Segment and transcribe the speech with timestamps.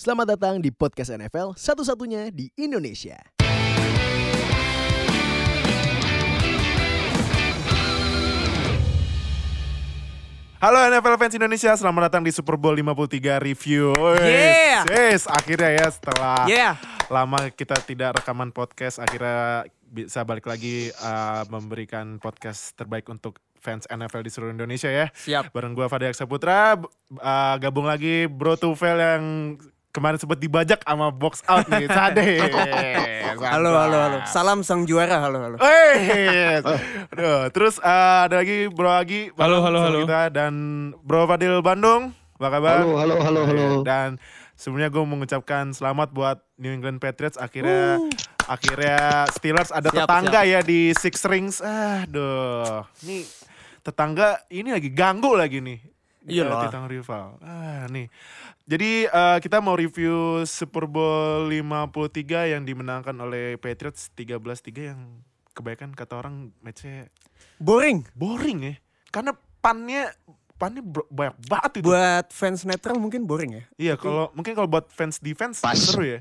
[0.00, 3.20] Selamat datang di podcast NFL satu-satunya di Indonesia.
[10.60, 13.96] Halo NFL fans Indonesia, selamat datang di Super Bowl 53 review.
[13.96, 14.82] Wes, Yeah.
[14.88, 16.74] Yes, akhirnya ya setelah Yeah.
[17.08, 23.88] lama kita tidak rekaman podcast, akhirnya bisa balik lagi uh, memberikan podcast terbaik untuk fans
[23.88, 25.08] NFL di seluruh Indonesia ya.
[25.16, 25.48] Siap.
[25.56, 29.24] Bareng gua Fadil Saputra, b- uh, gabung lagi Bro Tufel yang
[29.90, 32.28] kemarin sempat dibajak sama box out nih, Sade.
[33.40, 34.18] Halo, halo, halo.
[34.28, 35.56] Salam sang juara, halo, halo.
[35.62, 36.60] Hey,
[37.14, 39.98] Aduh, terus uh, ada lagi Bro Agi, Halo, halo, halo.
[40.04, 40.52] kita dan
[41.00, 42.84] Bro Fadil Bandung, apa kabar?
[42.84, 43.66] Halo, halo, halo, halo.
[43.80, 44.20] Dan
[44.58, 47.96] sebelumnya gue mengucapkan selamat buat New England Patriots akhirnya
[48.44, 51.64] akhirnya Steelers ada Siap, tetangga ya di Six Rings.
[51.64, 53.24] Aduh, ini
[53.80, 55.80] tetangga ini lagi ganggu lagi nih.
[56.30, 56.60] Iyalah.
[56.60, 57.26] Eh, Tetangga rival.
[57.42, 58.06] Ah, nih.
[58.64, 65.00] Jadi eh, kita mau review Super Bowl 53 yang dimenangkan oleh Patriots 13-3 yang
[65.50, 67.10] kebanyakan kata orang matchnya
[67.58, 68.06] Boring.
[68.14, 68.74] boring ya.
[69.10, 70.08] Karena pannya
[70.56, 71.86] pannya banyak banget itu.
[71.88, 73.64] Buat fans netral mungkin boring ya.
[73.76, 75.76] Iya, kalau mungkin kalau buat fans defense Pas.
[75.76, 76.20] seru ya.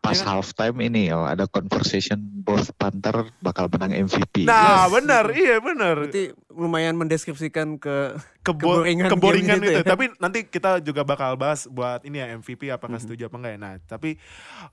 [0.00, 0.28] Pas Iya kan?
[0.34, 4.42] halftime ini oh, ada conversation both Panther bakal menang MVP.
[4.42, 4.96] Nah, Yes.
[4.96, 5.94] benar, iya benar.
[6.00, 9.64] Berarti lumayan mendeskripsikan ke Kebo keboringan keboringan itu.
[9.66, 9.84] gitu ya.
[9.84, 13.04] Tapi nanti kita juga bakal bahas buat ini ya MVP apakah Mhm.
[13.04, 13.58] setuju apa enggak ya.
[13.58, 14.16] Nah, tapi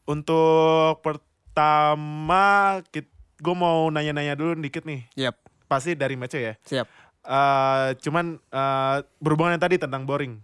[0.05, 2.79] untuk pertama
[3.35, 5.05] gue mau nanya-nanya dulu dikit nih.
[5.13, 5.35] Siap,
[5.67, 6.55] Pasti dari match ya.
[6.61, 6.87] siap.
[7.19, 10.39] Eh, cuman eh, berhubungan yang tadi tentang boring.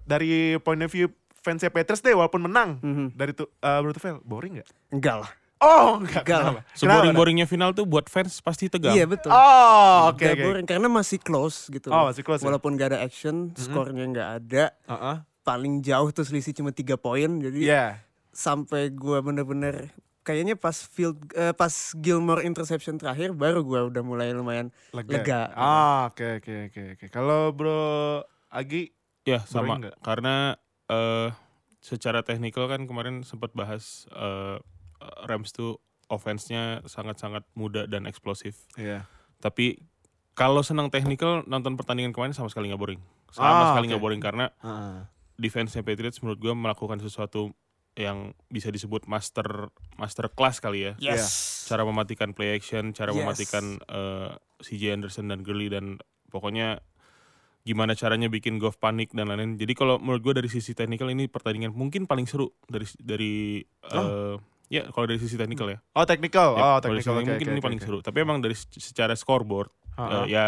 [0.00, 1.10] Dari point of view
[1.44, 3.06] fansnya Patriots deh walaupun menang Mhm.
[3.12, 4.68] dari tuh uh, Tufel boring nggak?
[4.90, 5.30] Enggak lah.
[5.60, 6.24] Oh enggak.
[6.24, 6.60] Enggak kenapa?
[6.72, 8.92] Seboring-boringnya final tuh buat fans pasti tegang.
[8.92, 9.28] Iya betul.
[9.28, 10.42] Oh, oke Nggak oke.
[10.42, 11.88] boring karena masih close gitu.
[11.88, 12.48] Oh, masih close ya?
[12.48, 14.64] Walaupun gak ada action, skornya nggak ada.
[14.82, 15.16] Heeh.
[15.40, 17.28] Paling jauh tuh selisih cuma tiga poin.
[17.38, 18.00] Jadi Iya.
[18.28, 24.32] sampai gua bener-bener kayaknya pas field eh, pas Gilmore interception terakhir baru gua udah mulai
[24.32, 25.12] lumayan Lega.
[25.14, 25.40] Lega.
[25.54, 27.06] Ah, oke oke oke oke.
[27.08, 28.90] Kalau Bro Agi
[29.22, 29.80] Ya sama.
[30.00, 31.30] Karena eh
[31.78, 34.56] secara teknikal kan kemarin sempat bahas eh,
[35.24, 35.76] Rams tuh
[36.08, 38.56] offense-nya sangat-sangat muda dan eksplosif.
[38.74, 39.04] Iya.
[39.38, 39.80] Tapi
[40.32, 43.00] kalau senang teknikal nonton pertandingan kemarin sama sekali nggak boring.
[43.28, 45.04] Sama Ah, sekali nggak boring karena Heeh.
[45.36, 47.52] defense-nya Patriots menurut gue melakukan sesuatu
[47.94, 50.92] yang bisa disebut master master class kali ya.
[50.98, 51.64] yes.
[51.64, 53.18] cara mematikan play action, cara Yes.
[53.20, 54.30] mematikan eh,
[54.60, 56.80] CJ Anderson dan Gurley dan pokoknya
[57.64, 59.56] gimana caranya bikin Goff panik dan lain-lain.
[59.56, 63.32] Jadi kalau menurut gue dari sisi teknikal ini pertandingan mungkin paling seru dari dari
[63.64, 64.34] eh,
[64.68, 65.78] ya kalau dari sisi teknikal ya.
[65.96, 66.54] Oh, technical.
[66.54, 67.98] Ya, Oh, sisi Oke, mungkin oke, ini oke, paling seru.
[67.98, 70.12] Tapi emang dari se- secara scoreboard Heeh.
[70.12, 70.44] eh, ya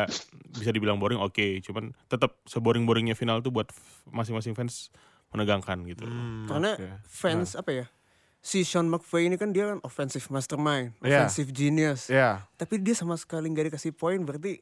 [0.53, 3.73] bisa dibilang boring oke, cuman tetap seboring-boringnya final tuh buat
[4.07, 4.93] masing-masing fans
[5.33, 6.05] menegangkan gitu.
[6.05, 6.87] Hmm, Karena oke.
[7.03, 7.87] fans apa ya?
[8.39, 11.25] Si Sean McVay ini kan dia kan offensive mastermind, Iya.
[11.27, 12.07] offensive genius.
[12.07, 12.45] Iya.
[12.55, 14.61] Tapi dia sama sekali nggak dikasih poin berarti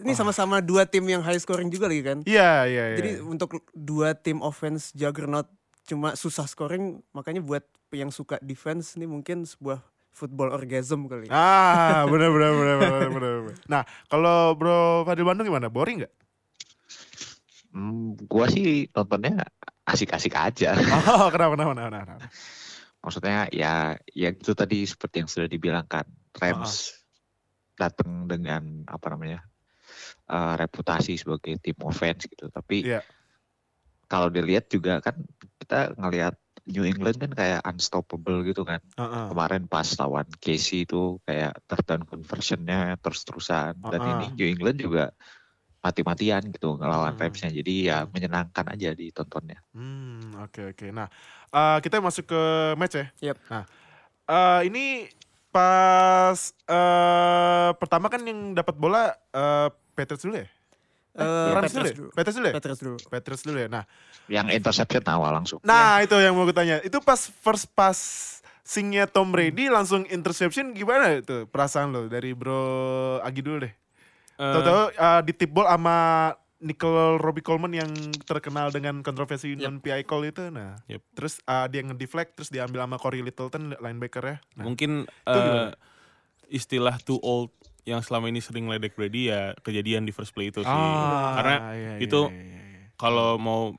[0.00, 2.18] ini sama-sama dua tim yang high scoring juga lagi kan.
[2.24, 2.96] Iya, iya, iya.
[2.96, 5.48] Jadi untuk dua tim offense juggernaut
[5.84, 11.28] cuma susah scoring, makanya buat yang suka defense ini mungkin sebuah football orgasm kali.
[11.28, 13.10] Ah, benar benar benar benar
[13.44, 13.56] benar.
[13.68, 15.68] Nah, kalau Bro Fadil Bandung gimana?
[15.68, 16.14] Boring nggak?
[17.72, 19.44] Hmm, gua sih nontonnya
[19.88, 20.76] asik-asik aja.
[21.12, 21.88] Oh, kenapa kenapa kenapa?
[22.04, 22.26] kenapa?
[23.02, 26.06] Maksudnya ya ya itu tadi seperti yang sudah dibilang kan.
[26.38, 26.96] Rams
[27.76, 29.51] datang dengan apa namanya?
[30.28, 32.46] Eh, reputasi sebagai tim offense gitu.
[32.52, 33.00] Tapi Iya.
[34.06, 35.16] kalau dilihat juga kan
[35.58, 38.78] kita ngelihat New England kan kayak unstoppable gitu kan.
[38.94, 39.26] Heeh.
[39.34, 43.82] Kemarin pas lawan Casey itu kayak third down conversionnya terus-terusan.
[43.82, 44.12] Dan Uh-uh.
[44.14, 45.04] ini New England juga
[45.82, 47.22] mati-matian gitu ngelawan Hmm.
[47.26, 47.50] Ramsnya.
[47.50, 49.58] Jadi ya menyenangkan aja ditontonnya.
[49.74, 50.86] Hmm, oke oke.
[50.94, 51.10] Nah,
[51.50, 52.42] eh, kita masuk ke
[52.78, 53.06] match ya.
[53.32, 53.36] Yep.
[53.50, 53.64] Nah,
[54.30, 55.10] eh, ini
[55.50, 56.38] pas
[56.70, 60.48] eh pertama kan yang dapat bola eh Patriots dulu ya?
[61.12, 61.20] Eh,
[61.52, 61.94] Rams Patriots dulu ya?
[61.94, 62.08] dulu.
[62.10, 62.54] Patriots dulu ya?
[62.54, 62.96] Patriots dulu.
[63.06, 63.68] Patriots dulu ya.
[63.68, 63.84] Nah,
[64.26, 65.58] Yang interception awal langsung.
[65.60, 66.80] nah itu yang mau gue tanya.
[66.80, 67.98] Itu pas first pass
[68.62, 72.62] singnya Tom Brady langsung interception gimana itu perasaan lo dari Bro
[73.20, 73.74] Agi dulu deh.
[74.32, 75.96] Eh, Tahu-tahu eh, di tip ball sama
[76.62, 77.90] Nickel Robbie Coleman yang
[78.22, 80.46] terkenal dengan kontroversi non PI call itu.
[80.48, 81.02] Nah, Yep.
[81.12, 84.36] terus eh, dia ngedeflect terus diambil sama Corey Littleton linebacker ya.
[84.56, 85.74] Nah, mungkin itu eh,
[86.48, 87.50] istilah too old
[87.82, 90.70] yang selama ini sering ledek Brady ya kejadian di first play itu sih.
[90.70, 92.82] Ah, Karena iya, itu iya, iya, iya.
[92.94, 93.74] kalau mau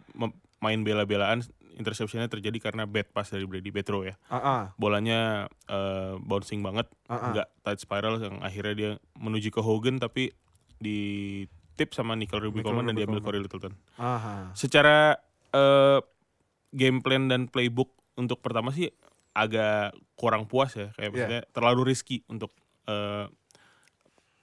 [0.59, 4.15] main bela-belaan interceptionnya terjadi karena bad pass dari Brady bad throw ya.
[4.29, 7.31] Ah, ah, Bolanya eh, bouncing banget, ah.
[7.33, 10.35] nggak tight spiral yang akhirnya dia menuju ke Hogan tapi
[10.77, 11.00] di
[11.73, 13.23] tip sama Nickel Ruby Nickel Coleman dan diambil.
[13.23, 13.73] Corey Littleton.
[13.97, 14.53] Aha.
[14.53, 15.17] Secara
[15.50, 16.00] eh,
[16.75, 18.91] game plan dan playbook untuk pertama sih
[19.33, 21.09] agak kurang puas ya kayak Iya.
[21.09, 22.53] maksudnya terlalu risky untuk
[22.85, 23.25] eh,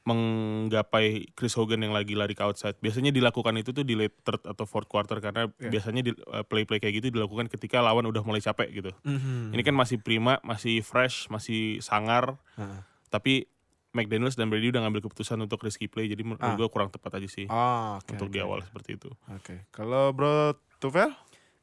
[0.02, 2.76] menggapai Chris Hogan yang lagi lari ke outside.
[2.78, 5.70] Biasanya dilakukan itu tuh di late third atau fourth quarter karena Iya.
[5.70, 8.90] biasanya di, eh, play-play kayak gitu dilakukan ketika lawan udah mulai capek gitu.
[9.02, 9.52] Mhm.
[9.52, 12.80] Ini kan masih prima, masih fresh, masih sangar, Heeh.
[13.08, 13.32] tapi
[13.90, 16.54] McDaniels dan Brady udah ngambil keputusan untuk risky play jadi menurut Ah.
[16.54, 18.34] gue kurang tepat aja sih Oh, oke, untuk oke.
[18.34, 19.10] di awal seperti itu.
[19.28, 19.66] Oke.
[19.68, 21.10] Kalau Bro Tufel?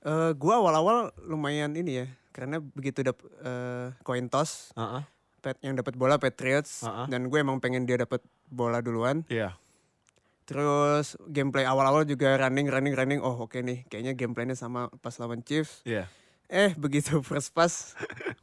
[0.03, 5.03] Eh, gua awal-awal lumayan ini ya, karena begitu dap eh, coin toss, Heeh.
[5.47, 7.07] Pat- yang dapat bola Patriots Uh-uh.
[7.07, 9.23] dan gue emang pengen dia dapat bola duluan.
[9.27, 9.55] Iya.
[10.43, 13.19] Terus gameplay awal-awal juga running running running.
[13.19, 15.83] Oh oke nih, kayaknya gameplaynya sama pas lawan Chiefs.
[15.83, 16.07] Iya.
[16.47, 17.91] Eh begitu first pass,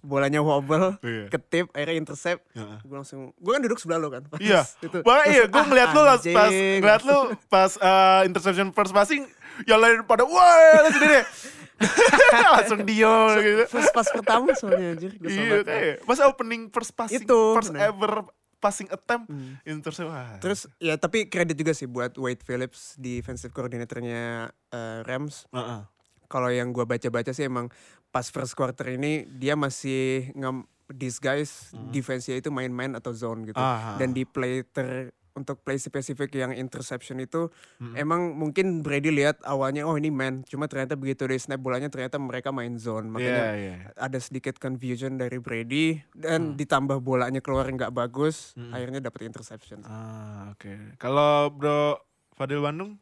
[0.00, 1.28] bolanya wobble, Iya.
[1.28, 2.44] ketip, akhirnya intercept.
[2.52, 2.76] Heeh.
[2.84, 4.20] Gue langsung, gue kan duduk sebelah lo kan.
[4.32, 4.68] pas Iya.
[4.80, 5.00] itu.
[5.00, 7.18] Wah iya, gue ah, ngeliat lu pas, pas ngeliat lu
[7.48, 9.24] pas eh, interception first passing,
[9.64, 11.24] yang lain pada wah deh,
[12.54, 13.62] langsung dio gitu.
[13.68, 15.12] First pass pertama soalnya anjir.
[15.18, 17.88] Iya, kayak pas opening first passing, Itu, first bener.
[17.88, 18.12] ever
[18.58, 19.60] passing attempt, Hmm.
[19.62, 20.08] intercept.
[20.08, 20.40] Wah.
[20.40, 25.44] Terus ya tapi kredit juga sih buat Wade Phillips defensive coordinatornya eh, Rams.
[25.52, 25.84] Heeh.
[26.26, 27.68] Kalau yang gua baca-baca sih emang
[28.08, 33.56] pas first quarter ini dia masih ngem disguise defense-nya itu main-main atau zone gitu.
[33.56, 33.96] Ah.
[33.96, 37.94] Dan di play ter untuk play spesifik yang interception itu Mm-mm.
[37.94, 42.16] emang mungkin Brady lihat awalnya oh ini man cuma ternyata begitu di snap bolanya ternyata
[42.16, 43.74] mereka main zone makanya Iya, iya.
[43.92, 48.70] ada sedikit confusion dari Brady dan ditambah bolanya keluar nggak bagus Hmm.
[48.70, 49.82] akhirnya dapat interception.
[49.82, 50.94] Ah, oke.
[50.96, 51.98] Kalau Bro
[52.32, 52.94] Fadil Bandung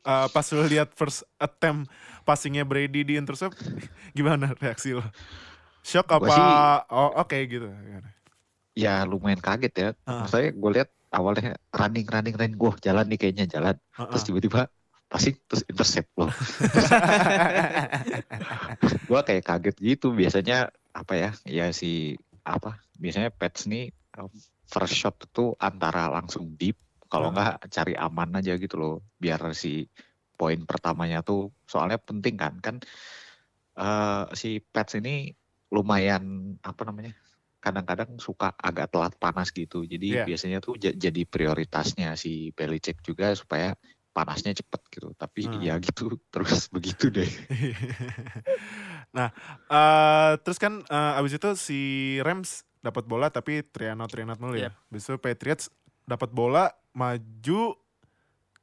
[0.00, 1.86] eh, pas lu lihat first attempt
[2.22, 3.54] passingnya Brady di intercept,
[4.12, 5.06] gimana reaksi lo?
[5.80, 6.26] Shock apa?
[6.26, 7.70] sih- Oh, oke gitu.
[8.74, 9.88] Ya lumayan kaget ya.
[10.02, 10.26] Ah.
[10.26, 13.78] Maksudnya gue lihat awalnya running running running gue jalan nih kayaknya jalan.
[13.94, 14.26] Terus Heeh.
[14.26, 14.60] tiba-tiba
[15.06, 16.26] passing terus intercept loh.
[19.08, 20.10] gue kayak kaget gitu.
[20.10, 21.30] Biasanya apa ya?
[21.46, 22.82] Ya si apa?
[22.98, 24.30] Biasanya Pets nih um,
[24.66, 26.82] first shot itu antara langsung deep.
[27.06, 29.06] Kalau nggak cari aman aja gitu loh.
[29.22, 29.86] Biar si
[30.34, 32.76] poin pertamanya tuh soalnya penting kan kan
[33.78, 35.30] eh, si Pets ini
[35.70, 37.14] lumayan apa namanya?
[37.64, 39.82] Kadang-kadang suka agak telat panas gitu.
[39.82, 40.24] Jadi Iya.
[40.24, 43.72] biasanya tuh ja- jadi prioritasnya si Belichick juga supaya
[44.12, 45.08] panasnya cepet gitu.
[45.14, 45.58] Tapi Hmm.
[45.58, 47.24] ya gitu terus begitu deh.
[49.16, 49.32] nah,
[49.66, 51.80] eh, terus kan eh, abis itu si
[52.20, 54.70] Rams dapat bola tapi Triano Triano mulu ya.
[54.88, 55.72] Abis itu Patriots
[56.04, 57.80] dapat bola maju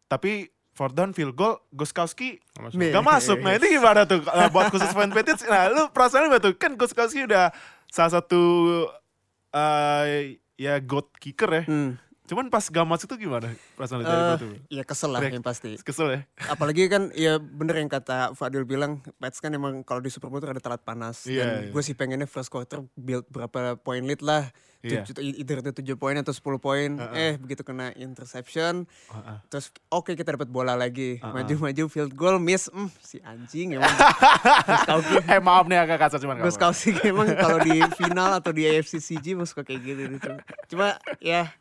[0.05, 2.77] tapi fourth down field goal Goskowski Nggak masuk.
[2.79, 2.91] Nih.
[2.93, 3.37] Gak masuk.
[3.39, 5.43] Nah itu gimana tuh eh, buat khusus fan Patriots?
[5.43, 6.53] Nah lu perasaan gimana tuh?
[6.55, 7.49] Kan Goskowski udah
[7.91, 8.41] salah satu
[9.51, 11.63] eh ya god kicker ya.
[11.67, 11.99] Hmm.
[12.23, 14.53] Cuman pas gak masuk tuh gimana perasaan lu dari Eh, gua tuh?
[14.69, 15.75] ya kesel lah yang pasti.
[15.77, 16.19] Kesel ya?
[16.47, 20.37] Apalagi kan ya bener yang kata Fadil bilang Pets kan emang kalau di Super Bowl
[20.37, 21.25] tuh ada telat panas.
[21.25, 21.69] Iya, Dan iya.
[21.69, 24.47] gue sih pengennya first quarter build berapa poin lead lah.
[24.79, 25.03] Iya.
[25.03, 26.89] Tujuh- Either itu 7 poin atau 10 poin.
[26.95, 27.13] Heeh.
[27.13, 28.87] Eh begitu kena interception.
[29.09, 29.37] Heeh.
[29.47, 31.19] Terus oke kita dapat bola lagi.
[31.19, 32.65] Maju-maju field goal miss.
[32.67, 33.91] Hmm, si anjing emang.
[35.27, 36.47] Eh maaf nih agak kasar cuman apa-apa.
[36.47, 40.01] Goskowski emang kalau di final atau di AFC CG suka kayak gitu.
[40.11, 40.31] gitu.
[40.67, 41.51] Cuma ya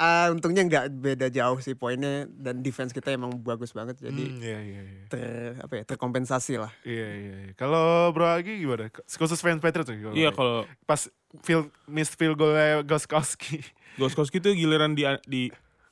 [0.00, 4.40] ah, untungnya nggak beda jauh sih poinnya dan defense kita emang bagus banget jadi Hmm,
[4.40, 5.04] iya iya iya.
[5.12, 6.72] ter apa ya terkompensasi lah.
[6.88, 7.34] Iya iya.
[7.44, 7.52] iya.
[7.52, 8.88] Kalau Bro Agi gimana?
[8.88, 10.10] Khusus fans Patriots ya?
[10.16, 11.04] Iya kalau pas
[11.44, 12.56] field miss field goal
[12.88, 13.60] Goskowski.
[14.00, 15.42] Goskowski tuh giliran di di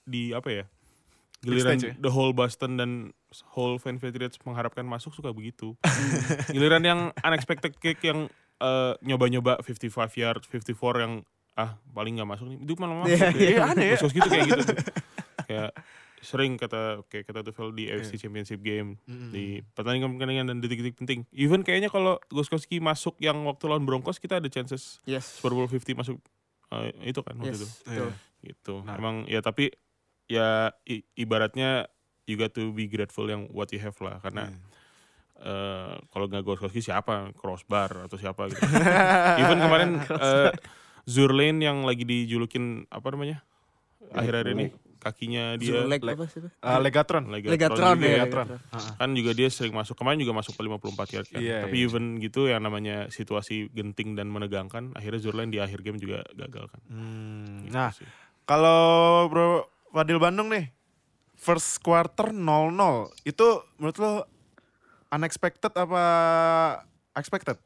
[0.09, 0.64] di apa ya?
[1.44, 1.94] Giliran stage ya?
[2.00, 2.90] the whole Boston dan
[3.52, 5.76] whole fan Patriots mengharapkan masuk suka begitu.
[6.54, 8.26] giliran yang unexpected kick yang
[8.59, 11.12] eh, nyoba-nyoba 55 yard, 54 yang
[11.59, 12.59] ah paling nggak masuk nih.
[12.62, 13.11] Itu malah masuk.
[13.11, 13.50] Iya, ya.
[13.50, 13.97] iya, aneh ya.
[13.99, 14.77] Tuh kayak gitu tuh.
[15.49, 15.71] kayak
[16.19, 18.21] sering kata kayak kata Tufel di AFC Iya.
[18.21, 19.31] Championship game Mm-mm.
[19.31, 21.27] di pertandingan-pertandingan dan detik-detik penting.
[21.31, 25.38] Even kayaknya kalau Goskowski masuk yang waktu lawan Broncos kita ada chances Yes.
[25.38, 26.19] Super Bowl 50 masuk
[26.71, 27.59] eh, itu kan waktu Yes.
[27.59, 28.11] itu betul.
[28.41, 28.75] gitu.
[28.83, 28.95] Nah.
[28.95, 29.71] Emang ya tapi
[30.27, 31.87] ya i- ibaratnya
[32.25, 34.59] you got to be grateful yang what you have lah karena Iya.
[35.41, 38.59] eh, kalau nggak Goskowski siapa crossbar atau siapa gitu.
[39.41, 40.50] Even kemarin eh,
[41.09, 43.41] Zurlane yang lagi dijulukin apa namanya
[44.11, 44.67] akhir-akhir ini
[44.99, 46.43] kakinya dia Zurleg Leg- apa sih?
[46.43, 47.25] Eh, Legatron.
[47.31, 47.49] Legatron
[47.95, 48.17] juga ya.
[48.21, 48.47] Legatron.
[48.50, 48.97] Legatron.
[48.99, 51.87] kan juga dia sering masuk kemarin juga masuk ke 54 yard kan Iya, tapi iya.
[51.87, 56.69] even gitu yang namanya situasi genting dan menegangkan akhirnya Zurlane di akhir game juga gagal
[56.69, 57.91] kan Hmm, Gitu Nah,
[58.45, 58.81] kalau
[59.29, 59.49] Bro
[59.88, 60.69] Fadil Bandung nih,
[61.33, 63.09] first quarter 0-0.
[63.23, 63.47] Itu
[63.77, 64.12] menurut lo
[65.09, 66.03] unexpected apa
[67.15, 67.57] expected?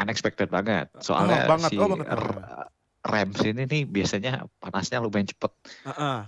[0.00, 0.88] Unexpected banget.
[0.98, 1.70] Soalnya Oh, banget.
[1.70, 2.08] si Oh, banget.
[3.00, 5.52] Rams ini nih biasanya panasnya lumayan cepet
[5.88, 6.20] Heeh.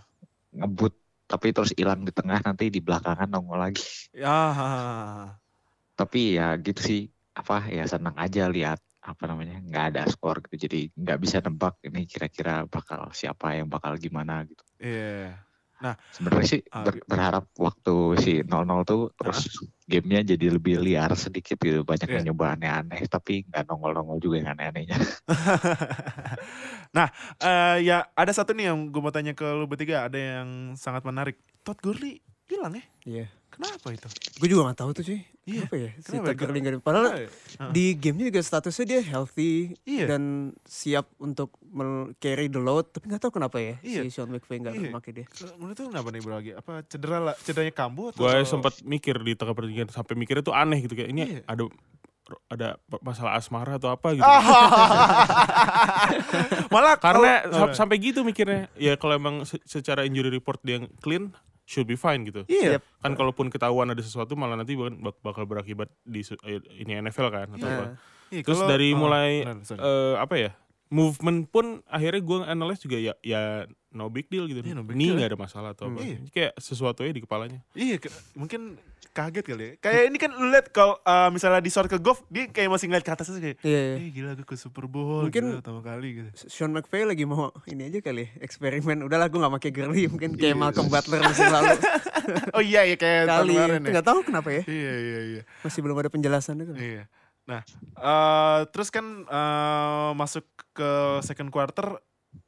[0.56, 0.96] ngebut
[1.28, 3.84] tapi terus hilang di tengah nanti di belakangan nongol lagi.
[4.16, 4.52] Ya.
[5.92, 7.00] tapi ya gitu sih
[7.36, 11.76] apa ya senang aja lihat apa namanya nggak ada skor gitu jadi nggak bisa nebak
[11.84, 15.36] ini kira-kira bakal siapa yang bakal gimana gitu Iya.
[16.14, 19.50] Sebenarnya sih Ah, ber- berharap waktu si 0-0 tuh terus
[19.84, 22.14] gamenya jadi lebih liar sedikit gitu banyak Iya.
[22.22, 24.96] yang nyoba aneh-aneh tapi nggak nongol-nongol juga yang aneh-anehnya
[26.96, 27.08] nah,
[27.38, 31.02] eh, ya ada satu nih yang gue mau tanya ke lu bertiga, ada yang sangat
[31.02, 31.36] menarik.
[31.62, 32.84] Todd Gurley hilang ya?
[33.04, 33.26] Iya.
[33.52, 34.08] Kenapa itu?
[34.40, 35.20] Gue juga gak tahu tuh cuy.
[35.42, 35.60] Iya.
[35.60, 35.90] Kenapa ya?
[35.92, 36.48] Si Kenapa Todd ya?
[36.54, 37.06] Nggak ada- Padahal
[37.58, 39.52] Ah, di gamenya juga statusnya dia healthy
[39.84, 40.06] Iya.
[40.08, 40.22] dan
[40.64, 41.52] siap untuk
[42.16, 42.88] carry the load.
[42.88, 44.00] Tapi gak tahu kenapa ya Iya.
[44.02, 44.90] si Sean McVay gak Iya.
[44.90, 45.26] pakai dia.
[45.54, 46.50] Menurut tuh kenapa nih bro lagi?
[46.52, 48.20] Apa cedera lah, cederanya kambuh atau?
[48.20, 51.42] Gue sempat mikir di tengah pertandingan sampai mikirnya tuh aneh gitu kayak ini Iya.
[51.44, 51.62] ada
[52.48, 52.68] ada
[52.98, 54.24] masalah asmara atau apa gitu.
[56.72, 58.72] Malah Karena sampai gitu mikirnya.
[58.74, 61.34] Ya kalau emang se- secara injury report dia yang clean
[61.72, 62.44] should be fine gitu.
[62.44, 62.76] Iya.
[62.76, 62.82] Yep.
[63.00, 67.28] Kan kalaupun ketahuan ada sesuatu malah nanti bak- bak- bakal berakibat di eh, ini NFL
[67.28, 67.86] kan atau Nah, apa.
[68.28, 69.80] Iya, Terus kalau- dari oh, mulai benar, sorry.
[69.80, 70.50] eh, apa ya?
[70.92, 74.60] Movement pun akhirnya gue analyze juga ya ya no big deal gitu.
[74.60, 75.94] Iya, no big Ini deal nggak ada masalah atau Hmm.
[75.94, 76.00] apa.
[76.02, 76.16] Iya.
[76.28, 77.64] Kayak sesuatu ya di kepalanya.
[77.72, 78.76] Iya, ke- mungkin
[79.10, 79.72] kaget kali ya.
[79.78, 82.88] Kayak ini kan lu lihat kalau uh, misalnya di short ke golf, dia kayak masih
[82.88, 83.96] ngeliat ke atas aja kayak, Iya, iya.
[83.98, 86.28] eh gila gue ke Super Bowl, Mungkin- gila pertama kali gitu.
[86.46, 89.00] Sean McVay lagi mau ini aja kali ya, eksperimen.
[89.02, 90.56] Udahlah gue gak pakai Gurley mungkin kayak Iya.
[90.58, 91.72] Malcolm Butler musim lalu.
[92.52, 93.52] Oh iya, iya kayak tahun kali.
[93.52, 93.94] kemarin Itu ya.
[93.94, 94.62] gak tahu kenapa ya.
[94.64, 95.42] Iya, iya, iya.
[95.60, 96.76] Masih belum ada penjelasannya tuh.
[96.78, 97.02] Iya.
[97.46, 97.60] Nah,
[97.98, 100.90] eh, terus kan eh, masuk ke
[101.26, 101.98] second quarter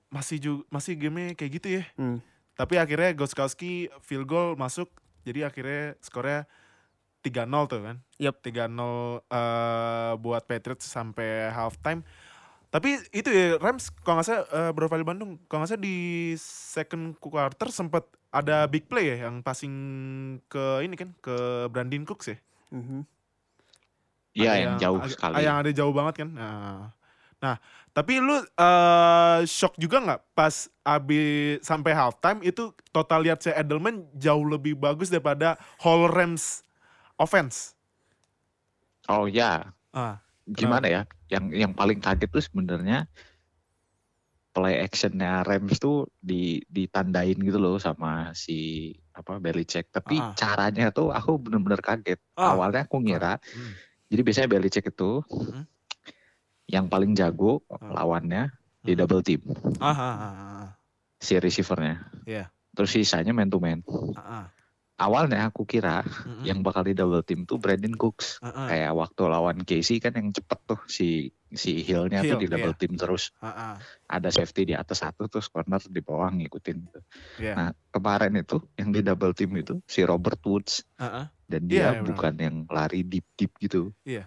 [0.08, 1.84] masih juga masih game kayak gitu ya.
[1.98, 2.22] Hmm.
[2.54, 4.86] Tapi akhirnya Goskowski field goal masuk.
[5.26, 6.46] Jadi akhirnya skornya
[7.24, 7.96] 3-0 tuh kan.
[8.20, 8.38] Yup.
[8.44, 12.06] 3-0 eh, buat Patriots sampai halftime.
[12.74, 15.98] Tapi itu ya Rams kalau nggak salah eh, Bro Valley Bandung kalau nggak salah di
[16.42, 18.02] second quarter sempat
[18.34, 19.74] ada big play ya yang passing
[20.50, 22.38] ke ini kan ke Brandon Cooks ya.
[22.74, 23.06] Mhm.
[24.34, 25.34] Iya Ada yang, jauh sekali.
[25.46, 26.28] Yang ada jauh banget kan.
[26.34, 26.82] Nah,
[27.38, 27.56] nah
[27.94, 34.02] tapi lu eh, shock juga nggak pas abis sampai halftime itu total lihat si Edelman
[34.18, 36.66] jauh lebih bagus daripada whole Rams
[37.14, 37.78] offense.
[39.06, 41.02] Oh ya, Ah, gimana ya?
[41.30, 43.06] Yang yang paling kaget tuh sebenarnya
[44.54, 49.90] play actionnya Rams tuh di ditandain gitu loh sama si apa Belichick.
[49.90, 50.34] Tapi Ah.
[50.34, 52.18] caranya tuh aku bener-bener kaget.
[52.34, 52.54] Ah.
[52.54, 53.74] Awalnya aku ngira, Hmm.
[54.08, 55.64] Jadi biasanya Belichick itu Hmm.
[56.66, 58.02] yang paling jago Ah.
[58.02, 58.48] lawannya
[58.80, 59.00] di Hmm.
[59.00, 59.40] double team
[59.78, 60.66] ah, ah, ah, ah,
[61.16, 62.04] si receivernya.
[62.24, 62.44] Iya.
[62.74, 63.80] Terus sisanya man to man.
[64.14, 64.44] ah, ah.
[65.04, 66.48] Awalnya aku kira Mm-mm.
[66.48, 68.40] yang bakal di double team tuh Brandon Cooks.
[68.40, 72.38] Ah, ah, Kayak waktu lawan Casey kan yang cepet tuh si si Hill-nya Hill, tuh
[72.40, 72.80] di double iya.
[72.80, 73.30] team terus.
[73.38, 73.74] ah, ah.
[74.08, 76.76] Ada safety di atas satu terus corner di bawah ngikutin.
[76.80, 77.00] gitu.
[77.36, 77.52] Iya.
[77.52, 81.26] Nah kemarin itu yang di double team itu si Robert Woods Ah, ah.
[81.44, 82.06] dan Iya, dia benar.
[82.08, 83.92] bukan yang lari deep deep gitu.
[84.02, 84.24] Iya.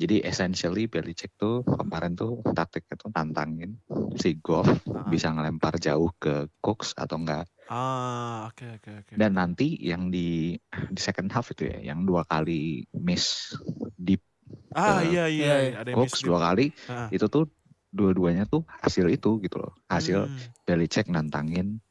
[0.00, 3.76] Jadi essentially Belichick tuh kemarin tuh taktiknya tuh tantangin
[4.16, 7.44] si Goff Ah, bisa ngelempar jauh ke Cooks atau enggak.
[7.68, 9.12] Ah, oke oke oke.
[9.20, 10.56] Dan nanti yang di
[10.88, 13.52] di second half itu ya, yang dua kali miss
[14.00, 14.24] deep
[14.72, 15.72] Ah ke iya iya, Iya, iya.
[15.84, 16.46] ada yang Cooks miss dua gitu.
[16.48, 17.44] kali, Ah, itu tuh
[17.92, 19.76] dua-duanya tuh hasil itu gitu loh.
[19.92, 20.48] Hasil Hmm.
[20.64, 21.84] Belichick nantangin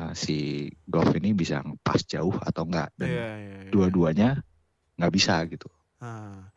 [0.00, 3.70] uh, si Goff ini bisa pas jauh atau enggak dan Iya, iya, iya.
[3.74, 4.28] dua-duanya
[4.96, 5.68] nggak bisa gitu.
[6.00, 6.53] Ah.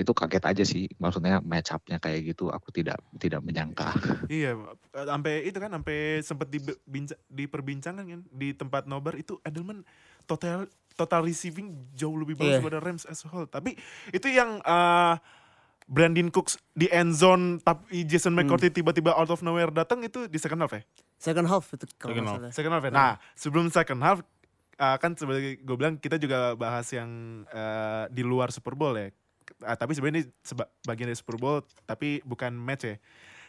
[0.00, 3.92] Itu kaget aja sih, maksudnya match up-nya kayak gitu aku tidak tidak menyangka.
[4.32, 6.48] Iya, eh, sampai itu kan sampai sempat
[7.28, 9.84] diperbincangkan kan di tempat nobar itu Edelman
[10.24, 12.56] total total receiving jauh lebih bagus Iya.
[12.58, 13.44] daripada Rams as a whole.
[13.44, 13.76] Tapi
[14.10, 15.14] itu yang eh,
[15.84, 18.46] Brandon Cooks di end zone tapi Jason Hmm.
[18.46, 20.82] McCourty tiba-tiba out of nowhere datang itu di second half ya?
[21.16, 22.40] Second half itu kalau Second half.
[22.54, 22.90] Second half ya.
[22.90, 24.18] Nah, sebelum second half
[24.76, 27.10] eh, kan sebagai gue bilang kita juga bahas yang
[27.44, 29.10] eh, di luar Super Bowl ya.
[29.60, 32.96] Ah, tapi sebenarnya ini seba- bagian dari Super Bowl tapi bukan match ya.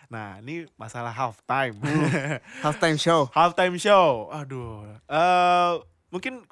[0.08, 1.80] Nah, ini masalah halftime.
[2.66, 3.32] Halftime show.
[3.32, 4.28] halftime show.
[4.28, 4.84] Aduh.
[5.08, 5.72] eh
[6.12, 6.44] mungkin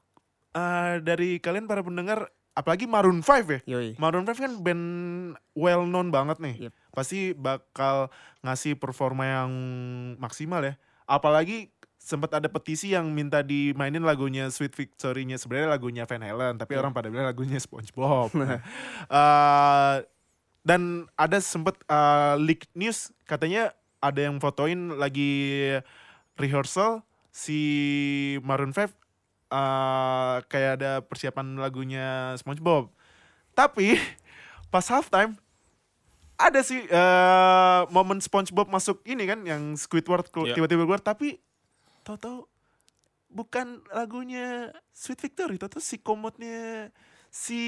[0.53, 3.59] eh, dari kalian para pendengar apalagi Maroon 5 ya.
[3.67, 3.99] Yoi.
[3.99, 4.85] Maroon 5 kan band
[5.53, 6.55] well known banget nih.
[6.67, 6.73] Yep.
[6.95, 8.07] Pasti bakal
[8.43, 9.51] ngasih performa yang
[10.17, 10.79] maksimal ya.
[11.03, 11.67] Apalagi
[11.99, 16.79] sempat ada petisi yang minta dimainin lagunya Sweet Victory-nya sebenarnya lagunya Van Halen tapi Iya.
[16.81, 18.31] orang pada bilang lagunya SpongeBob.
[18.39, 18.63] Nah,
[19.05, 19.95] eh,
[20.63, 20.81] dan
[21.13, 25.75] ada sempat eh, leak news katanya ada yang fotoin lagi
[26.39, 27.59] rehearsal si
[28.41, 28.89] Maroon 5 eh,
[30.47, 32.89] kayak ada persiapan lagunya SpongeBob.
[33.51, 33.99] Tapi
[34.71, 35.35] pas halftime
[36.39, 40.55] ada sih eh, momen SpongeBob masuk ini kan yang Squidward Iya.
[40.55, 41.43] tiba-tiba keluar tapi
[42.09, 42.49] tahu-tahu
[43.29, 46.89] bukan lagunya Sweet Victory, tahu-tahu si komodnya
[47.29, 47.61] si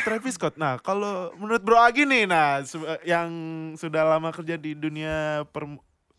[0.00, 0.56] Travis Scott.
[0.56, 2.64] Nah, kalau menurut Bro Agi nih, nah
[3.04, 3.28] yang
[3.76, 5.68] sudah lama kerja di dunia per,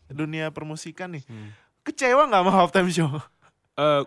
[0.06, 1.50] dunia permusikan nih, Hmm.
[1.82, 3.10] kecewa nggak sama halftime show?
[3.74, 4.02] Eh,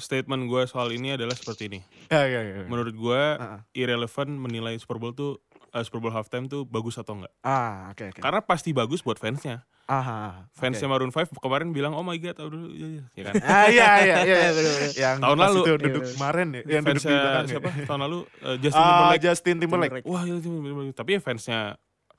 [0.00, 1.80] statement gue soal ini adalah seperti ini.
[2.08, 2.64] Ya, ya, ya.
[2.64, 7.20] Menurut gue Ah, irrelevant menilai Super Bowl tuh eh, Super Bowl halftime tuh bagus atau
[7.20, 7.30] enggak.
[7.44, 8.20] Ah, oke, oke.
[8.24, 9.60] Karena pasti bagus buat fansnya.
[9.90, 10.92] Ah, Fansnya oke.
[10.94, 13.34] Maroon 5 kemarin bilang oh my god, tahu dulu ya, ya, ya kan.
[13.50, 14.36] Ah, iya, iya, iya.
[14.46, 15.58] Iya, yang Tahun lalu.
[15.58, 16.14] itu Iya, duduk bener.
[16.14, 17.42] kemarin ya, yang duduk di ya.
[17.44, 17.68] siapa?
[17.82, 19.20] Tahun lalu eh, Justin Ah, Timberlake.
[19.20, 19.92] Justin Timberlake.
[19.92, 20.06] Timberlake.
[20.08, 20.94] Wah, iya, Timberlake.
[20.94, 21.60] tapi ya fansnya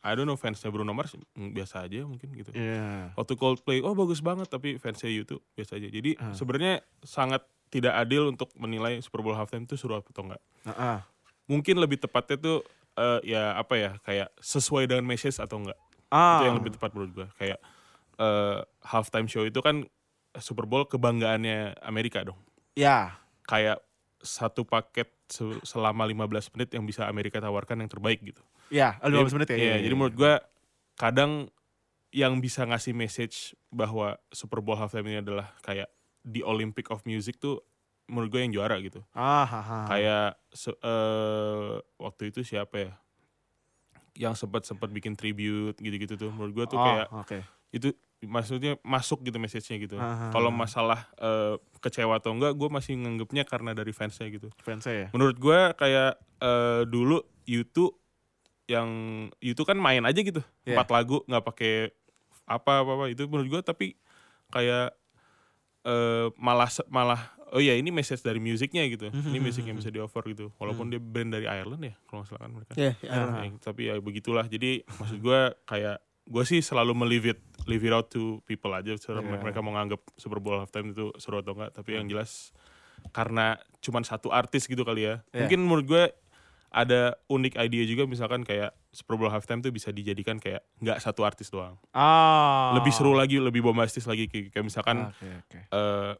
[0.01, 2.49] I don't know fansnya Bruno Mars mm, biasa aja mungkin gitu.
[2.51, 3.13] Iya.
[3.13, 5.87] Waktu Coldplay, oh bagus banget tapi fansnya YouTube biasa aja.
[5.87, 6.33] Jadi Ah.
[6.33, 10.41] sebenarnya sangat tidak adil untuk menilai Super Bowl halftime itu seru atau enggak.
[10.65, 10.99] Ah, ah.
[11.45, 12.57] Mungkin lebih tepatnya tuh
[12.91, 15.79] eh, ya apa ya kayak sesuai dengan message atau enggak.
[16.11, 16.37] Ah.
[16.37, 17.27] Itu yang lebih tepat menurut gua.
[17.35, 17.57] Kayak
[18.19, 19.87] eh, halftime show itu kan
[20.37, 22.37] Super Bowl kebanggaannya Amerika dong.
[22.75, 23.17] Ya.
[23.43, 23.81] Kayak
[24.21, 28.43] satu paket se- selama 15 menit yang bisa Amerika tawarkan yang terbaik gitu.
[28.69, 29.57] Ya, Jadi- 15 menit ya.
[29.57, 30.33] Iya, jadi menurut gua
[30.95, 31.49] kadang
[32.11, 35.87] yang bisa ngasih message bahwa Super Bowl halftime ini adalah kayak
[36.21, 37.63] di Olympic of Music tuh
[38.05, 38.99] menurut gue yang juara gitu.
[39.15, 39.85] Ah, ah, ah.
[39.87, 40.35] Kayak
[40.83, 42.93] eh, waktu itu siapa ya?
[44.13, 46.29] Yang sempat sempat bikin tribute gitu-gitu tuh.
[46.29, 47.37] Menurut gua tuh Oh, kayak oke.
[47.71, 47.89] itu
[48.21, 49.95] maksudnya masuk gitu message-nya gitu.
[49.97, 50.55] Ah, ah, Kalau ah.
[50.55, 54.53] masalah eh, kecewa atau enggak, gue masih nganggepnya karena dari fansnya gitu.
[54.61, 55.07] Fansnya ya.
[55.15, 57.97] Menurut gua kayak eh, dulu YouTube
[58.69, 58.87] yang
[59.41, 60.77] YouTube kan main aja gitu Iya.
[60.79, 61.91] empat lagu nggak pakai
[62.45, 63.97] apa apa apa itu menurut gua tapi
[64.47, 64.93] kayak
[65.83, 69.97] eh, malah malah oh iya ini message dari musiknya gitu ini musik yang bisa di
[69.97, 73.11] offer gitu walaupun dia band dari Ireland ya kalau nggak salah kan mereka Iya, iya.
[73.11, 73.41] Ah.
[73.41, 77.91] Ya, tapi ya begitulah jadi maksud gua kayak gue sih selalu meleave it leave it
[77.91, 79.35] out to people aja Serah Iya.
[79.37, 82.55] mereka mau nganggap Super Bowl halftime itu seru atau enggak tapi yang jelas
[83.09, 85.43] karena cuman satu artis gitu kali ya Iya.
[85.43, 86.03] mungkin menurut gue
[86.69, 91.25] ada unik ide juga misalkan kayak Super Bowl halftime tuh bisa dijadikan kayak nggak satu
[91.25, 92.71] artis doang Ah.
[92.73, 95.59] lebih seru lagi lebih bombastis lagi kayak, kayak misalkan Oke, oke.
[95.67, 96.11] eh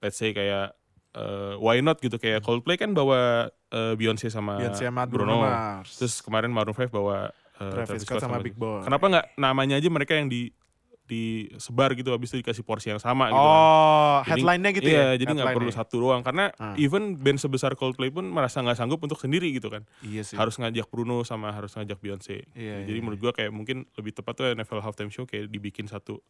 [0.00, 0.74] let's say kayak
[1.12, 5.38] eh, why not gitu kayak Coldplay kan bawa eh, Beyonce sama Beyonce sama Bruno.
[5.38, 5.98] Bruno Mars.
[5.98, 8.82] Terus kemarin Maroon 5 bawa eh, Travis Scott sama Big Boy.
[8.82, 10.50] Kenapa nggak namanya aja mereka yang di
[11.10, 13.50] disebar gitu habis itu dikasih porsi yang sama gitu kan.
[13.50, 15.18] Oh, Jadi- headline-nya gitu iya, ya?
[15.18, 16.78] jadi nggak perlu satu doang karena Ah.
[16.78, 19.82] even band sebesar Coldplay pun merasa nggak sanggup untuk sendiri gitu kan.
[20.06, 20.38] Iya sih.
[20.38, 22.46] Harus ngajak Bruno sama harus ngajak Beyonce.
[22.54, 25.90] Iya, jadi iya, menurut gua kayak mungkin lebih tepat tuh NFL halftime show kayak dibikin
[25.90, 26.22] satu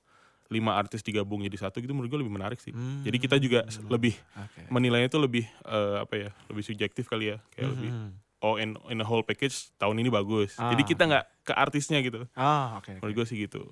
[0.51, 2.75] lima artis digabung jadi satu gitu menurut gua lebih menarik sih.
[2.75, 3.01] Hmm.
[3.01, 4.67] Jadi kita juga s- lebih Oke.
[4.67, 8.11] menilainya itu lebih eh, apa ya lebih subjektif kali ya kayak lebih Mhm.
[8.41, 12.01] oh in in a whole package tahun ini bagus Ah, jadi kita nggak ke artisnya
[12.01, 12.91] gitu Ah, oke.
[12.91, 12.99] oke.
[12.99, 13.71] menurut gue sih gitu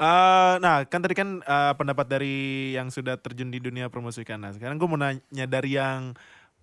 [0.00, 2.36] Eh, nah, kan tadi kan eh, pendapat dari
[2.72, 4.40] yang sudah terjun di dunia permusikan.
[4.40, 6.16] Nah, sekarang gue mau nanya dari yang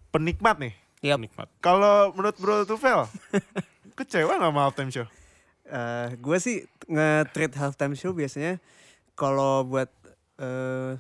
[0.10, 0.74] penikmat nih.
[1.06, 1.22] Yap.
[1.22, 3.06] nikmat Kalau menurut Bro Tufel,
[3.94, 5.06] kecewa nggak sama halftime show?
[5.64, 8.58] Eh, gue sih nge-treat halftime show biasanya
[9.18, 9.90] kalau buat
[10.38, 10.94] eh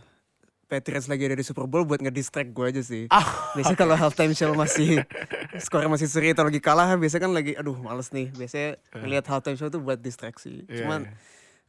[0.68, 3.08] Patriots lagi ada di Super Bowl buat ngedistract gue aja sih.
[3.08, 3.24] Ah,
[3.56, 5.00] biasanya kalau halftime show masih
[5.56, 8.36] skornya masih seri atau lagi kalah, biasanya kan lagi aduh males nih.
[8.36, 10.68] Biasanya ngeliat halftime show tuh buat distraksi.
[10.68, 11.16] Iya, Cuman iya.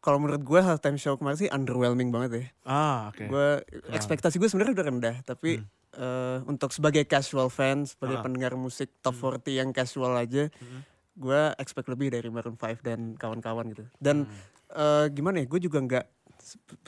[0.00, 2.44] kalau menurut gue halftime show kemarin sih underwhelming banget ya.
[2.66, 3.22] Ah, oke.
[3.22, 3.62] Gue
[3.94, 5.62] ekspektasi gue sebenarnya udah rendah, tapi
[5.94, 8.22] eh, untuk sebagai casual fans, sebagai Ah.
[8.22, 10.82] pendengar musik top 40 yang casual aja, Hmm.
[11.14, 13.86] gue expect lebih dari Maroon 5 dan kawan-kawan gitu.
[13.96, 14.34] Dan Hmm.
[14.74, 16.17] eh, gimana ya, gue juga nggak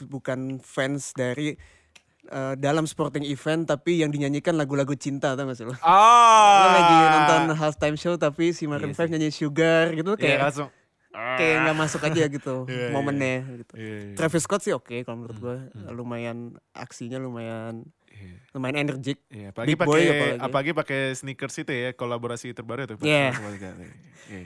[0.03, 1.53] bukan fans dari
[2.23, 5.73] eh, dalam sporting event tapi yang dinyanyikan lagu-lagu cinta tau gak sih lo?
[5.81, 6.61] Ah.
[6.61, 10.39] Lo lagi nonton halftime show tapi si Maroon Iya 5 nyanyi Sugar gitu Iya, kayak
[10.43, 10.69] langsung.
[11.11, 12.89] kayak nggak masuk aja gitu Iya, iya.
[12.89, 13.73] momennya gitu.
[13.75, 14.15] Iya, iya.
[14.15, 15.87] Travis Scott sih oke kalau menurut Hmm, gue hmm.
[15.91, 16.37] lumayan
[16.71, 18.37] aksinya lumayan Iya.
[18.53, 19.17] lumayan energik.
[19.27, 20.39] Iya, apalagi pakai apalagi.
[20.39, 22.95] apalagi pakai sneakers itu ya, kolaborasi terbaru tuh.
[23.01, 23.33] Iya.
[24.29, 24.45] Iya.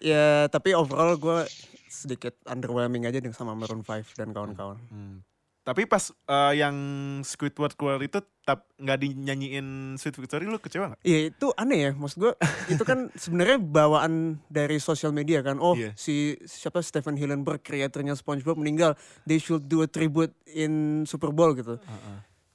[0.00, 1.44] Ya tapi overall gue
[1.90, 4.78] sedikit underwhelming aja dengan sama Maroon 5 dan kawan-kawan.
[4.88, 5.26] Hmm.
[5.60, 6.74] Tapi pas eh, yang
[7.20, 11.02] Squidward keluar itu tetap nggak dinyanyiin Sweet Victory lu kecewa nggak?
[11.04, 12.32] Iya itu aneh ya, maksud gue
[12.72, 15.60] itu kan sebenarnya bawaan dari sosial media kan.
[15.60, 15.92] Oh Iya.
[16.00, 18.96] si siapa Stephen Hillenburg kreatornya SpongeBob meninggal,
[19.28, 21.76] they should do a tribute in Super Bowl gitu.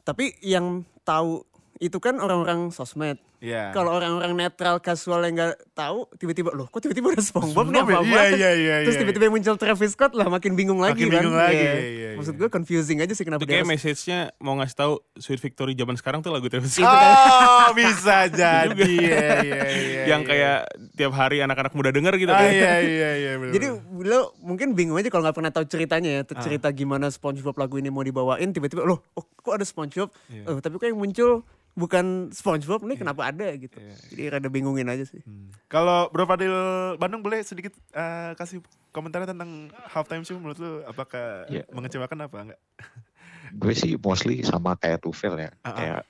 [0.01, 1.45] Tapi yang tahu
[1.77, 3.19] itu kan orang-orang sosmed.
[3.37, 3.71] Iya.
[3.71, 8.01] Kalau orang-orang netral casual yang nggak tahu, tiba-tiba loh, kok tiba-tiba ada SpongeBob nih SpongeBob
[8.01, 8.23] apa ya?
[8.25, 9.01] Iya, iya, iya, Terus iya.
[9.01, 11.15] tiba-tiba muncul Travis Scott lah, makin bingung lagi Makin kan.
[11.19, 11.73] bingung lagi, Iya.
[11.73, 12.39] iya, iya, Maksud iya.
[12.39, 15.95] gue confusing aja sih kenapa itu dia kayak message-nya mau ngasih tahu Sweet Victory zaman
[15.95, 18.71] sekarang tuh lagu Travis Scott Oh, bisa jadi.
[18.71, 18.85] juga.
[18.85, 20.01] Iya, iya, iya.
[20.07, 20.27] yang iya.
[20.27, 20.57] kayak
[20.93, 22.49] tiap hari anak-anak muda denger gitu Ah, kan.
[22.49, 23.31] iya, iya, iya.
[23.49, 23.67] Jadi
[24.01, 26.39] lo mungkin bingung aja kalau nggak pernah tahu ceritanya ya, Ah.
[26.39, 30.09] cerita gimana SpongeBob lagu ini mau dibawain tiba-tiba loh, oh, kok ada SpongeBob?
[30.27, 30.43] Iya.
[30.47, 31.43] Oh, tapi kok yang muncul
[31.75, 33.75] bukan SpongeBob nih kenapa ada gitu.
[33.75, 33.95] Iya.
[34.09, 35.19] Jadi rada bingungin aja sih.
[35.21, 35.51] Hmm.
[35.67, 36.55] Kalau Bro Fadil
[36.95, 41.67] Bandung boleh sedikit eh, kasih komentar tentang halftime show menurut lu apakah Iya.
[41.69, 42.61] mengecewakan apa enggak?
[43.61, 45.75] gue sih mostly sama kayak Tufel ya Ah, ah.
[45.75, 46.01] kayak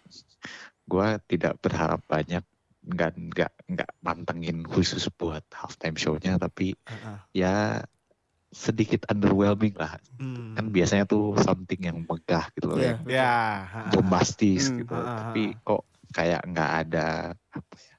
[0.85, 2.45] gue tidak berharap banyak
[2.85, 6.77] nggak nggak nggak mantengin khusus buat halftime show-nya tapi
[7.33, 7.81] ya
[8.55, 10.55] sedikit underwhelming lah Hmm.
[10.55, 12.87] kan biasanya tuh something yang megah gitu loh Iya.
[12.87, 13.35] yang Ya.
[13.91, 15.83] bombastis Hmm, gitu ah, tapi kok
[16.15, 17.07] kayak nggak ada
[17.51, 17.95] apa ya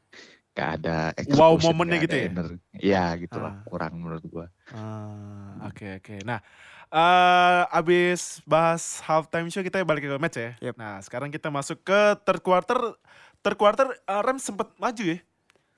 [0.57, 0.97] nggak ada
[1.37, 2.29] Wow momennya gitu ya?
[2.73, 3.69] Iya gitu lah Ah.
[3.69, 6.25] kurang menurut gue Ah, Oke oke.
[6.25, 6.41] Nah,
[6.89, 10.57] eh abis bahas halftime show kita balik ke match ya.
[10.59, 10.75] Yep.
[10.75, 12.97] Nah, sekarang kita masuk ke third quarter.
[13.45, 15.19] Third quarter eh, Rams sempat maju ya.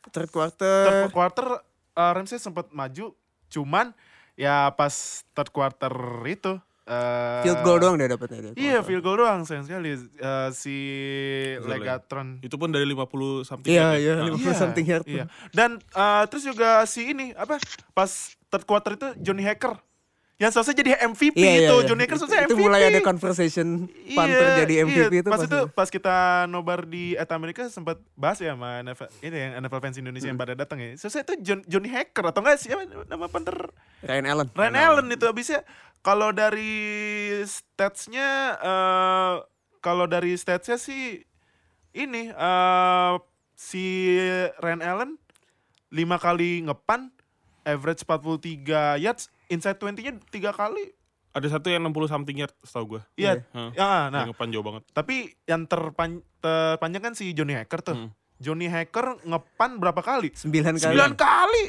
[0.08, 1.46] Third Third quarter quarter
[1.98, 3.12] eh, Ramsnya sempat maju,
[3.50, 3.90] cuman
[4.38, 5.90] ya pas third quarter
[6.30, 8.52] itu eh, field goal doang dia dapatnya dia.
[8.54, 9.98] Iya, field goal doang sayang sekali.
[9.98, 10.76] Eh, si.
[11.66, 13.68] Legatron Itu pun dari 50 something.
[13.68, 14.14] Iya, ya.
[14.22, 15.04] iya, Nah, 50 something yard.
[15.04, 15.26] Iya.
[15.50, 17.58] Dan eh, terus juga si ini apa?
[17.92, 19.76] Pas third quarter itu Johnny Hacker
[20.38, 21.74] yang selesai jadi MVP Iya, iya, itu.
[21.74, 21.86] iya.
[21.90, 22.62] Johnny Hacker Itu- selesai Itu MVP.
[22.62, 23.66] mulai ada conversation
[24.14, 25.20] Panther jadi MVP iya.
[25.20, 25.50] itu pas pasti.
[25.50, 29.80] itu pas kita nobar di Eta Amerika sempat bahas ya sama NFL, ini yang NFL
[29.82, 30.94] fans Indonesia yang pada datang ya.
[30.94, 33.74] Selesai itu John, Johnny Hacker atau enggak siapa nama Panther
[34.06, 34.48] Ryan Allen.
[34.54, 35.66] Ryan Allen itu habisnya
[36.00, 36.70] kalau dari
[37.42, 39.34] statsnya eh
[39.78, 41.26] kalau dari statsnya sih
[41.90, 43.14] ini eh
[43.58, 44.14] si
[44.62, 45.10] Ryan Allen
[45.90, 47.10] lima kali ngepan
[47.66, 50.92] average 43 yards inside 20-nya tiga kali
[51.30, 53.02] Ada satu yang 60 something yard setahu gue.
[53.14, 53.70] iya Hah.
[53.72, 54.82] ya nah Yang ngepan jauh banget.
[54.90, 58.10] tapi yang terpan terpanjang kan si Johnny Hacker tuh Hmm.
[58.38, 60.46] Johnny Hacker ngepan berapa kali 9
[60.78, 60.94] kali.
[60.94, 61.64] 9 kali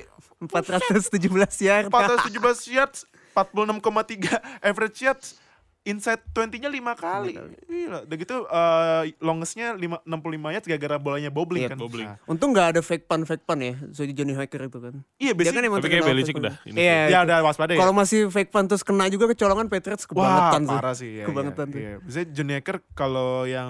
[0.45, 1.25] 417
[1.59, 1.89] yard.
[1.89, 2.29] 417
[2.71, 2.99] yards
[3.33, 5.27] 46,3 average yards
[5.81, 7.33] inside 20-nya 5 kali.
[7.63, 8.03] Gila.
[8.03, 10.19] Udah gitu eh, longestnya lima- 65
[10.51, 11.77] yards gara-gara bolanya bobbling Iya, kan.
[11.77, 12.05] bobbling.
[12.05, 13.73] Nah, Untung nggak ada fake pun fake pun ya.
[13.89, 14.93] So Johnny Hacker itu kan.
[15.15, 16.99] iya Dia kan biasanya emang Tapi kayak Belichick udah ini Iya.
[17.07, 17.25] ya itu.
[17.25, 17.79] udah waspada ya.
[17.79, 20.77] Kalau masih fake punt terus kena juga kecolongan Patriots Wah, kebangetan tuh.
[20.77, 21.25] parah sih ya.
[21.25, 21.79] Kebangetan iya, tuh.
[21.79, 21.95] Iya.
[22.01, 23.69] Biasanya Johnny Hacker kalau yang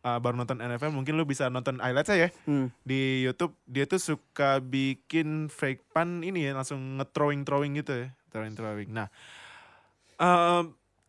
[0.00, 2.72] uh, baru nonton NFL mungkin lu bisa nonton highlights ya Hmm.
[2.82, 3.54] di YouTube.
[3.64, 8.08] Dia tuh suka bikin fake pun ini ya langsung nge-throwing throwing gitu ya.
[8.28, 8.88] Throwing throwing.
[8.88, 9.12] Nah,
[10.16, 10.62] eh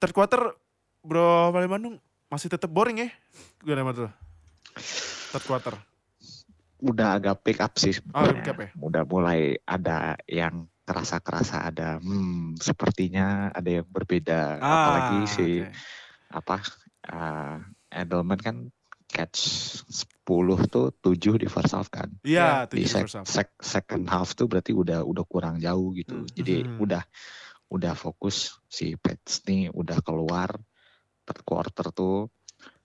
[0.03, 0.51] third quarter
[0.99, 1.95] Bro Bali Bandung
[2.27, 3.09] masih tetap boring ya.
[3.57, 4.09] Gimana menurut lu?
[5.31, 5.75] Third quarter.
[6.83, 8.35] udah agak pick up sih Oh, sebenarnya.
[8.35, 8.69] pick up ya?
[8.77, 15.71] Udah mulai ada yang kerasa-kerasa ada hmm sepertinya ada yang berbeda apalagi si Ah, oke.
[16.33, 16.55] apa
[17.07, 17.55] uh,
[17.87, 18.55] Edelman kan
[19.07, 19.39] catch
[19.87, 20.27] 10
[20.67, 22.11] tuh 7 di first half kan.
[22.19, 23.25] Iya, di tujuh sec- first half.
[23.25, 26.19] sec- second half tuh berarti udah udah kurang jauh gitu.
[26.19, 26.27] Hmm.
[26.29, 26.81] Jadi Mhm.
[26.81, 27.03] udah
[27.73, 30.53] udah fokus si Pets nih udah keluar
[31.25, 32.29] third quarter tuh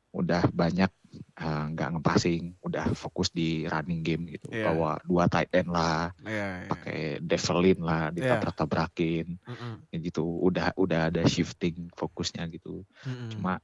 [0.08, 0.88] udah banyak
[1.36, 4.48] uh, nggak ngepassing, udah fokus di running game gitu.
[4.48, 4.72] Iya.
[4.72, 6.68] Bawa dua tight end lah, Iya, iya.
[6.72, 8.16] pakai Develin lah, Iya.
[8.16, 10.24] ditabrak-tabrakin Mm-mm, kayak gitu.
[10.24, 12.88] Udah udah ada shifting fokusnya gitu.
[13.04, 13.30] mm-mm.
[13.36, 13.60] Cuma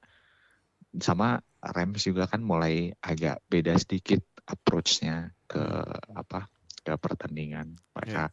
[1.00, 5.64] sama Rams juga kan mulai agak beda sedikit approach-nya ke
[6.12, 6.52] apa
[6.84, 7.72] ke pertandingan.
[7.96, 8.30] Mereka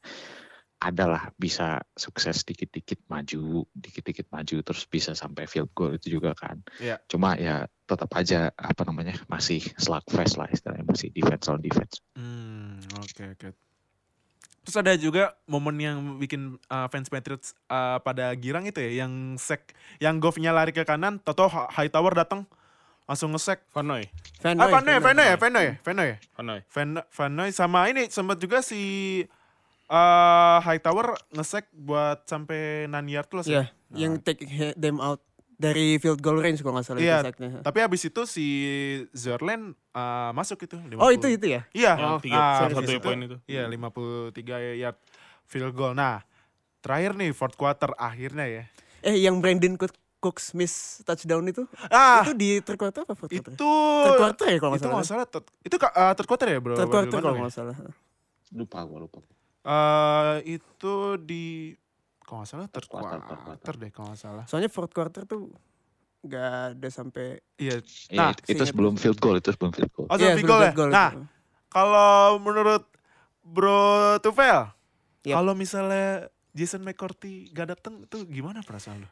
[0.81, 6.57] adalah bisa sukses dikit-dikit maju, dikit-dikit maju terus bisa sampai field goal itu juga kan.
[6.81, 6.97] Iya.
[7.05, 12.01] Cuma ya tetap aja apa namanya masih slugfest lah istilahnya masih defense on defense.
[12.17, 13.49] Hmm, oke oke.
[14.61, 19.37] Terus ada juga momen yang bikin uh, fans Patriots uh, pada girang itu ya, yang
[19.37, 22.45] sek, yang Goff-nya lari ke kanan, Toto Hightower datang
[23.09, 23.65] langsung ngesek.
[23.73, 24.05] Van Noy.
[24.41, 25.25] Van Ah, Noy, Van Noy, Van Van Noy, Noy.
[25.25, 26.59] ya, Van Noy, Van Noy, Van Noy.
[26.69, 28.81] Van, Van Noy sama ini sempat juga si
[29.91, 33.97] uh, Hightower ngesek buat sampai 9 yard plus Iya, ya.
[33.99, 35.19] yang take he- them out
[35.53, 37.49] dari field goal range kalau nggak salah Iya, itu sacknya.
[37.61, 38.45] Tapi habis itu si
[39.11, 40.73] Zerlen uh, masuk itu.
[40.95, 41.17] Oh 50.
[41.19, 41.61] itu itu ya?
[41.69, 41.93] Iya.
[41.93, 43.37] Yang tiga, ah, satu itu- poin itu.
[43.45, 44.33] Iya 53
[44.79, 44.97] yard
[45.45, 45.93] field goal.
[45.93, 46.23] Nah
[46.79, 48.63] terakhir nih fourth quarter akhirnya ya.
[49.01, 51.65] Eh yang Brandon Cook, Cooks miss touchdown itu?
[51.89, 53.53] Ah itu di third quarter apa fourth quarter?
[53.53, 53.69] itu
[54.01, 54.97] Third quarter ya kalau nggak itu salah.
[54.97, 55.25] nggak salah.
[55.27, 56.73] third- itu uh, third quarter ya bro?
[56.73, 57.41] Third quarter kalau ya?
[57.43, 57.75] nggak salah.
[58.49, 59.21] Lupa gua lupa.
[59.61, 61.77] Eh, itu di
[62.25, 63.73] kalau nggak salah third quarter, quarter, quarter.
[63.77, 64.43] deh kalau nggak salah.
[64.49, 65.53] Soalnya fourth quarter tuh
[66.25, 67.77] nggak ada sampai Iya.
[68.09, 70.07] Iya, Nah, itu, itu sebelum field goal, itu sebelum field goal.
[70.09, 70.65] Oh, Iya, field sebelum goal ya.
[70.65, 71.09] field goal Nah
[71.69, 72.83] kalau menurut
[73.41, 74.69] Bro Tufel,
[75.25, 75.35] Yap.
[75.37, 79.09] kalau misalnya Jason McCourty gak dateng itu gimana perasaan lu?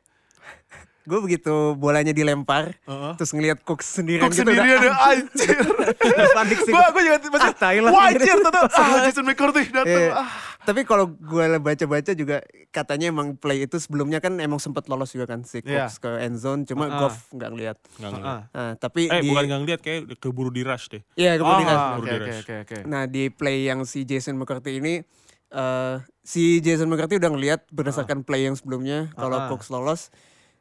[1.02, 3.14] Gue begitu bolanya dilempar Heeh.
[3.18, 5.58] terus ngelihat Cooks sendirian Kok gitu sendirian udah ya anjir.
[6.38, 7.90] panik sih gua gua juga Ah, maksudnya tai lah.
[7.90, 10.14] wah anjir tetep ah Jason McCourty datang Iya.
[10.14, 10.30] ah.
[10.62, 15.26] tapi kalau gue baca-baca juga katanya emang play itu sebelumnya kan emang sempat lolos juga
[15.26, 15.90] kan si Iya.
[15.90, 17.00] Cooks ke end zone cuma Ah.
[17.02, 17.78] Goff nggak ngeliat.
[17.96, 18.30] Nggak ngeliat.
[18.30, 18.42] Ah.
[18.52, 21.02] Nah, tapi Eh di bukan nggak ngeliat kayak keburu di rush deh.
[21.16, 22.40] Iya, Oh, kemudian oke Baru oke di-rush.
[22.40, 22.78] oke oke.
[22.86, 25.02] Nah di play yang si Jason McCarthy ini
[25.50, 29.50] eh si Jason McCarthy udah ngeliat berdasarkan play yang sebelumnya kalau Ah.
[29.50, 30.14] Cooks lolos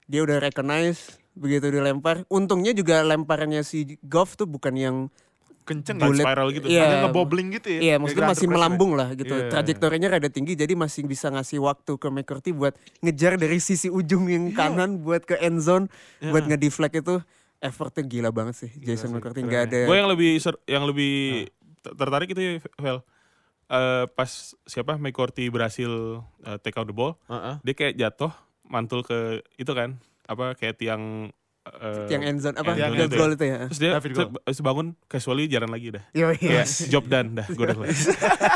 [0.08, 0.98] dia udah recognize
[1.32, 2.24] begitu dilempar.
[2.26, 4.96] Untungnya juga lemparannya si Goff tuh bukan yang
[5.62, 6.08] Kenceng Bukan ya?
[6.08, 6.24] Bullet.
[6.24, 6.66] spiral gitu.
[6.66, 6.80] Iya.
[6.82, 7.76] Ada ngebobling gitu ya?
[7.76, 9.28] Iya, Kayak maksudnya masih melambung lah gitu.
[9.28, 13.60] Iya, iya, Trajektorinya rada tinggi jadi masih bisa ngasih waktu ke McCarthy buat ngejar dari
[13.60, 16.32] sisi ujung yang kanan buat ke end zone Iya.
[16.32, 17.20] buat ngedeflect itu
[17.60, 19.68] effortnya gila banget sih Jason sih, McCarthy nggak ya.
[19.68, 21.44] ada Gue yang lebih ser- yang lebih
[21.78, 22.98] ter- tertarik itu ya, Vel.
[23.68, 24.30] Eh, pas
[24.64, 25.92] siapa McCourty berhasil
[26.40, 27.60] eh, take out the ball, Heeh.
[27.60, 28.32] dia kayak jatuh
[28.68, 31.32] mantul ke itu kan apa kayak tiang
[31.64, 33.58] eh, yang end zone apa end itu goal itu ya.
[33.68, 34.28] terus dia David goal.
[34.40, 36.04] habis bangun casually jalan lagi dah.
[36.12, 37.76] Yo, Kayak job done dah, gue udah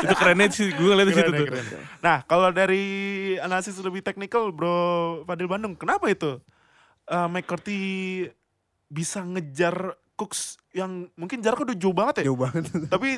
[0.03, 1.45] itu kerennya sih, gue ngeliat di situ tuh.
[1.45, 1.65] keren.
[1.99, 2.83] Nah, kalau dari
[3.37, 4.77] analisis lebih teknikal, Bro
[5.25, 6.37] Fadil Bandung, kenapa itu
[7.07, 7.81] uh, McCarthy
[8.87, 12.23] bisa ngejar Cooks yang mungkin jaraknya udah jauh banget ya?
[12.29, 12.69] Jauh banget.
[12.93, 13.17] Tapi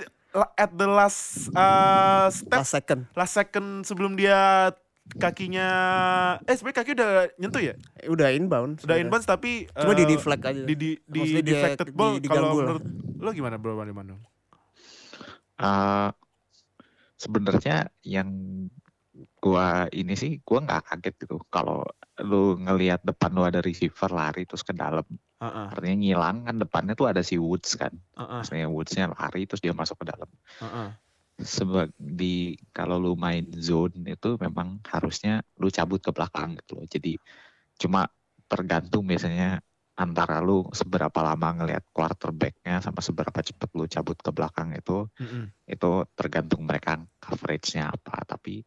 [0.55, 2.99] at the last uh, step, Last second.
[3.11, 4.71] last second sebelum dia
[5.15, 5.67] kakinya,
[6.43, 7.73] eh sebenarnya kaki udah nyentuh ya?
[8.03, 8.83] Eh, Udah inbound.
[8.83, 10.63] Udah inbound tapi Cuma uh, di deflect aja.
[10.67, 12.83] di di, di deflected di- ball diganggu kalau menurut
[13.23, 14.19] lo gimana Bro Fadil Bandung?
[15.55, 16.09] Eh,
[17.15, 18.29] sebenarnya yang
[19.39, 21.87] gua ini sih gua nggak kaget gitu kalau
[22.19, 25.05] lu ngelihat depan lu ada receiver lari terus ke dalam
[25.39, 29.61] Heeh, artinya ngilang kan depannya tuh ada si Woods kan heeh, maksudnya Woodsnya lari terus
[29.63, 30.27] dia masuk ke dalam
[30.59, 30.89] heeh.
[31.35, 36.87] Sebab di kalau lu main zone itu memang harusnya lu cabut ke belakang gitu loh.
[36.87, 37.19] Jadi
[37.75, 38.07] cuma
[38.47, 39.59] tergantung biasanya
[39.95, 45.51] antara lu seberapa lama ngelihat quarterbacknya sama seberapa cepat lu cabut ke belakang itu Mm-mm.
[45.67, 48.23] itu tergantung mereka coveragenya apa.
[48.23, 48.63] Tapi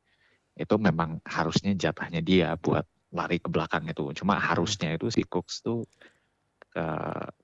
[0.59, 4.13] itu memang harusnya jatahnya dia buat lari ke belakang itu.
[4.13, 5.89] Cuma harusnya itu si Cooks tuh
[6.79, 6.87] ke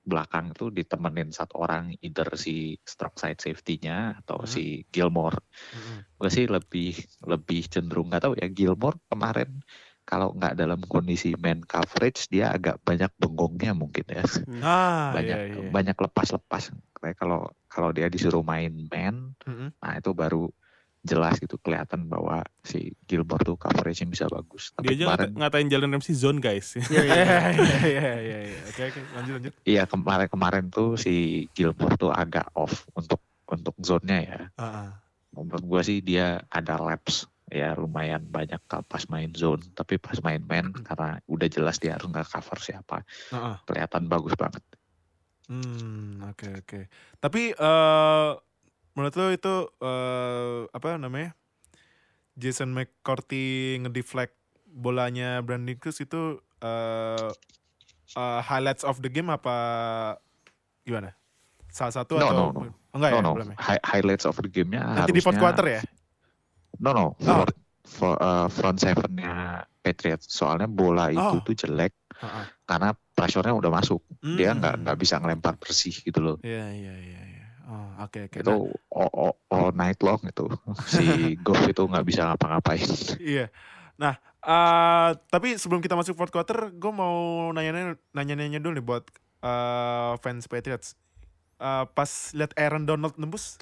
[0.07, 4.47] belakang itu ditemenin satu orang either si strong side safety-nya atau Hmm.
[4.47, 5.39] si Gilmore
[5.75, 5.99] Mm-mm.
[6.19, 6.95] gue sih lebih
[7.27, 9.59] lebih cenderung nggak tahu ya Gilmore kemarin
[10.07, 14.23] kalau nggak dalam kondisi man coverage dia agak banyak bengongnya mungkin ya
[14.63, 15.69] Ah, banyak iya, iya.
[15.75, 16.63] banyak lepas-lepas
[17.03, 19.69] kayak kalau kalau dia disuruh main man Mm-mm.
[19.83, 20.47] nah itu baru
[21.05, 25.37] jelas gitu kelihatan bahwa si Gilmore tuh coverage-nya bisa bagus Dia tapi aja kemarin ngata-
[25.37, 26.67] ngatain Jalen Ramsey zone guys.
[26.91, 27.23] Iya iya
[27.85, 28.59] iya iya iya.
[28.67, 29.53] Oke oke lanjut lanjut.
[29.63, 31.13] iya kemarin kemarin tuh si
[31.53, 34.97] Gilmore tuh agak off untuk untuk zone-nya ya Ah,
[35.31, 40.41] menurut gue sih dia ada laps ya lumayan banyak pas main zone tapi pas main
[40.41, 43.57] man karena udah jelas dia harus nggak cover siapa ah, ah.
[43.63, 44.65] kelihatan bagus banget
[45.45, 46.79] Hmm oke oke.
[47.21, 48.29] Tapi eh
[48.95, 51.35] menurut lo itu eh apa namanya?
[52.33, 54.35] Jason McCourty ngedeflect
[54.67, 57.29] bolanya Brandon Cooks itu eh
[58.13, 59.55] eh, highlights of the game apa
[60.81, 61.15] gimana?
[61.67, 62.59] Salah satu No, atau no, no.
[62.63, 63.57] Oh, enggak no ya no belum ya?
[63.59, 65.81] Hi- highlights of the game-nya Nanti di fourth harusnya- quarter ya?
[66.77, 67.11] no no Oh.
[67.19, 67.47] for,
[67.85, 71.39] for, uh, front seven-nya Patriots soalnya bola itu Oh.
[71.39, 72.45] tuh jelek Ah, ah.
[72.65, 74.81] karena pressure-nya udah masuk dia nggak Hmm.
[74.83, 77.24] nggak bisa ngelempar bersih gitu loh Iya iya iya iya.
[77.65, 78.37] Oh, oke oke.
[78.39, 78.55] itu
[78.89, 80.45] all, all- all night long itu
[80.87, 81.05] si
[81.37, 82.85] Goff itu nggak bisa ngapa-ngapain
[83.17, 83.49] Iya.
[83.95, 87.15] Nah, eh tapi sebelum kita masuk fourth quarter, gue mau
[87.51, 89.03] nanya nanya-nanya dulu nih buat
[89.41, 90.93] eh, fans Patriots.
[91.55, 93.55] Eh, pas lihat Aaron Donald nembus,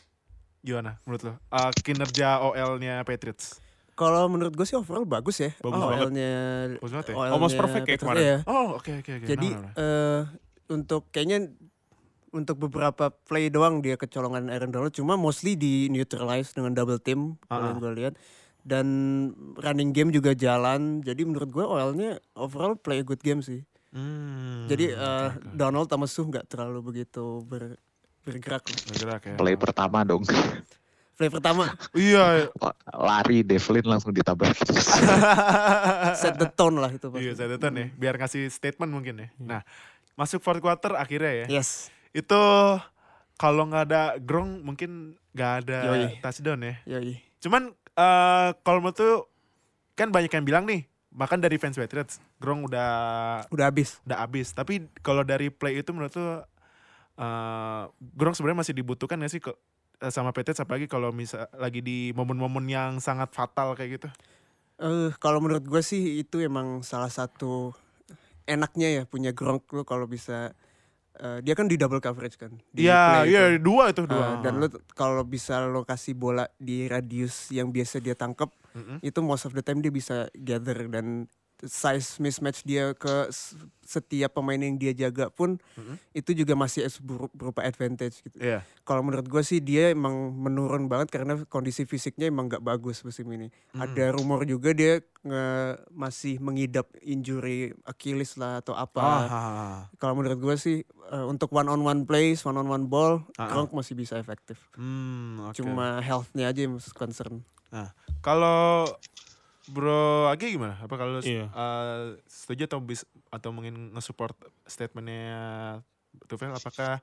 [0.60, 1.34] gimana menurut lo?
[1.50, 3.62] Eh, kinerja OL-nya Patriots.
[3.94, 5.54] Kalau menurut gue sih overall bagus ya.
[5.56, 6.10] Bagus Oh, banget.
[6.10, 6.32] OL-nya
[6.76, 7.16] Bagus banget ya?
[7.16, 8.20] OL-nya Almost perfect kayak kemarin.
[8.20, 8.38] iya.
[8.44, 9.26] Oh, oke oke oke.
[9.30, 9.74] Jadi Nah, nah, nah.
[9.78, 10.22] eh
[10.68, 11.54] untuk kayaknya
[12.34, 17.38] untuk beberapa play doang dia kecolongan Aaron Donald cuma mostly di neutralize dengan double team
[17.44, 18.14] kalau Ah, yang gue lihat
[18.60, 18.88] dan
[19.56, 23.62] running game juga jalan jadi menurut gue OL-nya overall play a good game sih
[23.94, 25.54] Hmm, jadi eh, oke.
[25.54, 27.78] Donald sama Suh nggak terlalu begitu ber-
[28.24, 28.80] bergerak lah.
[28.90, 29.36] Bergerak ya.
[29.38, 30.26] play pertama dong
[31.14, 32.50] play pertama Iya.
[32.90, 34.58] lari Devlin langsung ditabrak
[36.18, 37.54] set the tone lah itu Iya, pasti.
[37.54, 37.94] saya nih, Hmm.
[37.96, 39.28] biar ngasih statement mungkin ya.
[39.38, 39.62] Nah,
[40.14, 41.62] masuk fourth quarter akhirnya ya.
[41.62, 42.42] yes Itu
[43.42, 46.22] kalau nggak ada Grong mungkin nggak ada Yoi.
[46.22, 46.76] touchdown ya.
[46.86, 49.28] yoi Cuman eh kalau menurut tuh
[49.98, 52.90] kan banyak yang bilang nih, bahkan dari fans Patriots, Grong udah
[53.50, 54.54] udah habis udah abis.
[54.54, 56.46] Tapi kalau dari play itu menurut tuh
[57.18, 57.84] eh
[58.16, 59.52] Grong sebenarnya masih dibutuhkan gak sih ke
[60.02, 64.10] eh, sama Patriots apalagi kalau misal lagi di momen-momen yang sangat fatal kayak gitu.
[64.82, 67.74] Eh kalau menurut gue sih itu emang salah satu
[68.48, 70.52] enaknya ya punya Gronk lu kalau bisa
[71.16, 72.52] eh, dia kan di double coverage kan.
[72.74, 73.64] Iya, iya itu.
[73.64, 74.38] dua itu dua.
[74.38, 78.50] Ah, dan lu t- kalau bisa lo kasih bola di radius yang biasa dia tangkap
[78.74, 78.98] Mm-mm.
[79.00, 81.30] itu most of the time dia bisa gather dan
[81.66, 83.28] size mismatch dia ke
[83.82, 86.00] setiap pemain yang dia jaga pun Mm-mm.
[86.12, 88.36] itu juga masih as- beru- berupa advantage gitu.
[88.38, 88.64] Iya.
[88.82, 93.28] Kalau menurut gue sih dia emang menurun banget karena kondisi fisiknya emang nggak bagus musim
[93.30, 93.48] ini.
[93.72, 99.04] Ada rumor juga dia nge- masih mengidap injury Achilles lah atau apa.
[99.04, 103.20] Ah, Kalau menurut gue sih eh, untuk one on one plays, one on one ball,
[103.36, 103.48] Ah.
[103.48, 104.60] Gronk masih bisa efektif.
[104.74, 105.60] Hmm, oke.
[105.60, 107.44] Cuma health-nya aja yang concern.
[108.20, 108.88] Kalau
[109.72, 110.76] Bro Agi gimana?
[110.84, 111.48] Apa kalau Iya.
[111.56, 114.36] uh, setuju atau bis, atau mungkin nge-support
[114.68, 115.80] statementnya
[116.28, 116.52] Tufel?
[116.52, 117.00] Apakah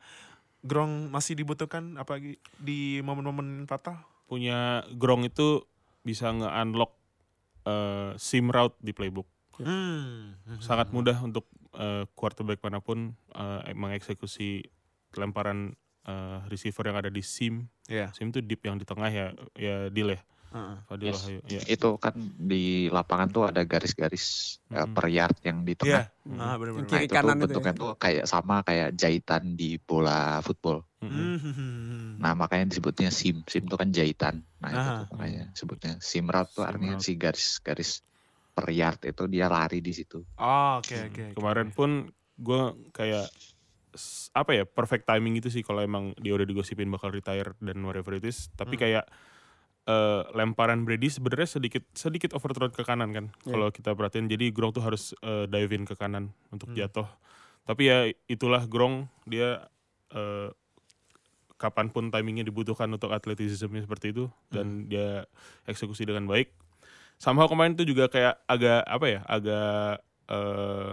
[0.61, 4.05] Grong masih dibutuhkan apalagi di momen-momen fatal?
[4.29, 5.65] Punya Grong itu
[6.05, 6.93] bisa nge-unlock
[7.65, 9.29] eh, sim route di playbook.
[9.61, 10.37] Hmm.
[10.61, 14.69] Sangat mudah untuk eh, quarterback mana pun eh, mengeksekusi
[15.17, 15.73] lemparan
[16.05, 17.65] eh, receiver yang ada di sim.
[17.89, 18.13] Iya.
[18.13, 20.13] Sim itu deep yang di tengah ya, ya deal
[20.51, 21.23] Fadil Yes.
[21.23, 21.63] Wahyu, ya.
[21.71, 24.95] Itu kan di lapangan tuh ada garis-garis uh, Mm-mm.
[24.99, 25.79] per yard yang di Iya.
[25.79, 26.05] tengah.
[26.27, 26.39] Hmm.
[26.43, 26.87] Ah, benar-benar.
[26.87, 27.79] Kiri Nah itu kanan tuh itu bentuknya ya.
[27.79, 30.83] tuh kayak sama kayak jahitan di bola football.
[31.01, 31.39] Mm-mm.
[31.39, 32.11] Hmm.
[32.19, 33.47] Nah makanya disebutnya sim.
[33.47, 34.35] Sim itu kan jahitan.
[34.59, 34.99] Nah itu Ah.
[34.99, 37.91] tuh makanya sebutnya sim route tuh Sim artinya si garis-garis
[38.51, 40.27] per yard itu dia lari di situ.
[40.37, 41.07] Oh, oke Hmm.
[41.09, 41.23] oke.
[41.31, 41.35] oke.
[41.39, 41.91] Kemarin pun
[42.37, 43.31] gue kayak
[44.33, 48.15] apa ya perfect timing gitu sih kalau emang dia udah digosipin bakal retire dan whatever
[48.15, 48.51] it is.
[48.55, 48.83] Tapi Hmm.
[48.83, 49.05] kayak
[49.85, 53.27] eh, lemparan Brady sebenarnya sedikit sedikit overthrow ke kanan kan.
[53.43, 53.53] Iya.
[53.53, 56.79] Kalau kita perhatiin jadi Gronk tuh harus eh, dive in ke kanan untuk Hmm.
[56.79, 57.09] jatuh.
[57.65, 59.69] Tapi ya itulah Gronk dia
[60.11, 60.51] eh,
[61.55, 65.29] kapan pun timingnya dibutuhkan untuk atletisismnya seperti itu dan dia
[65.65, 66.49] eksekusi dengan baik.
[67.21, 70.93] Somehow kemarin tuh juga kayak agak apa ya agak eh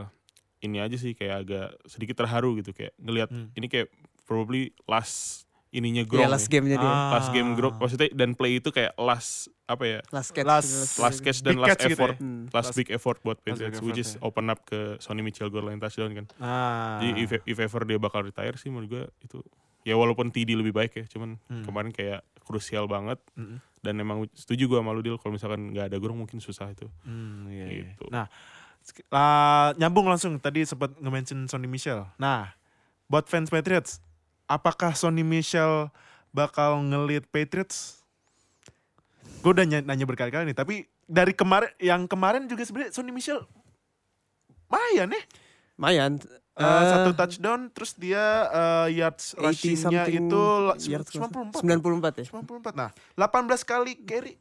[0.60, 3.47] ini aja sih kayak agak sedikit terharu gitu kayak ngelihat Hmm.
[3.56, 3.88] ini kayak
[4.28, 6.51] probably last ininya Iya Gronk last ya.
[6.53, 6.88] game-nya dia.
[6.88, 7.12] Ah.
[7.12, 10.45] last game Gronk maksudnya dan play itu kayak last apa ya Last catch.
[10.45, 12.19] Last- last catch dan last catch gitu effort ya?
[12.19, 12.43] Hmm.
[12.47, 14.23] last, Last- big effort buat Patriots effort which is ya.
[14.23, 16.97] open up ke Sonny Mitchell goal line touchdown kan Ah.
[16.97, 19.43] jadi if, if ever dia bakal retire sih menurut gue itu
[19.84, 21.63] ya walaupun TD lebih baik ya cuman Hmm.
[21.63, 23.60] kemarin kayak krusial banget Mm-mm.
[23.77, 26.88] dan emang setuju gue sama lu Dil kalau misalkan nggak ada Gronk mungkin susah itu
[27.01, 27.84] Hmm, iya, iya.
[27.89, 28.08] Gitu.
[28.08, 28.32] Nah,
[28.80, 32.08] sek- ah, nyambung langsung tadi sempat nge-mention Sonny Michel.
[32.15, 32.56] Nah,
[33.06, 33.99] buat fans Patriots,
[34.47, 35.91] apakah Sonny Michel
[36.31, 38.01] bakal ngelit Patriots?
[39.39, 43.43] Gue udah ny- nanya berkali-kali nih, tapi dari kemarin yang kemarin juga sebenarnya Sonny Michel
[44.67, 45.23] lumayan nih.
[45.75, 46.12] Lumayan.
[46.19, 50.43] Eh, Eh, satu touchdown terus dia eh, yards 80 rushing-nya itu
[50.89, 51.62] yards 94.
[51.62, 52.25] 94 ya.
[52.25, 52.73] 94.
[52.73, 54.33] Nah, 18 kali carry.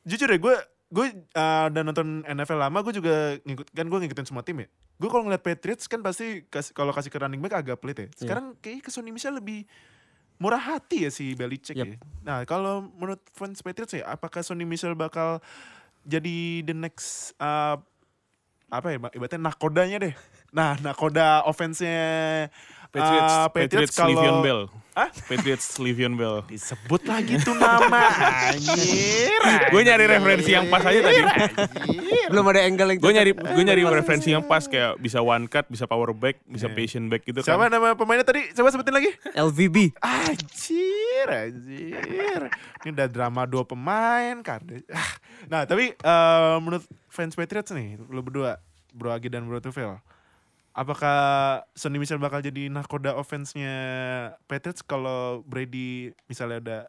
[0.00, 0.56] Jujur ya, gue
[0.90, 4.68] gue uh, udah nonton NFL lama, gue juga ngikut kan gue ngikutin semua tim ya.
[4.98, 8.08] Gue kalau ngeliat Patriots kan pasti kas- kalau kasih ke running back agak pelit ya.
[8.12, 9.64] Sekarang kayaknya ke Sonny Michel lebih
[10.36, 11.86] murah hati ya si Belichick Yep.
[11.86, 11.96] ya.
[12.22, 15.38] Nah, kalau menurut fans Patriots ya, apakah Sonny Michel bakal
[16.02, 17.78] jadi the next uh,
[18.66, 20.14] apa ya, ibaratnya nakodanya deh.
[20.50, 22.50] Nah, nakoda offense-nya
[22.88, 24.60] Patriots uh, Patriots, kalau- Le'Veon Bell
[25.00, 25.08] Hah?
[25.24, 28.04] Patriots Le'Veon Bell Disebut lagi tuh nama
[28.46, 29.40] anjir.
[29.66, 31.20] gue nyari referensi yang pas aja tadi
[32.28, 35.64] Belum ada angle yang gue nyari gue nyari referensi yang pas kayak bisa one cut
[35.66, 36.76] bisa power back bisa Iya.
[36.76, 38.52] patient back gitu Siapa kan nama pemainnya tadi?
[38.52, 39.10] Coba sebutin lagi.
[39.32, 39.96] LVB.
[39.98, 42.40] Anjir, anjir.
[42.80, 44.60] Ini udah drama dua pemain kan.
[44.88, 45.10] Ah.
[45.46, 48.60] Nah, tapi eh, menurut fans Patriots nih, lu berdua,
[48.90, 49.96] Bro Agi dan Bro Tufel.
[50.70, 51.18] Apakah
[51.74, 53.74] Sonny Michel bakal jadi nakoda offense-nya
[54.46, 56.82] Patriots kalau Brady misalnya udah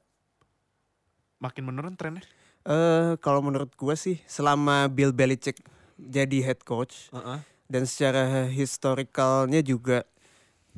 [1.42, 2.22] makin menurun trennya?
[2.62, 5.58] Eh kalau menurut gua sih selama Bill Belichick
[5.98, 7.10] jadi head coach
[7.66, 10.06] dan secara historicalnya juga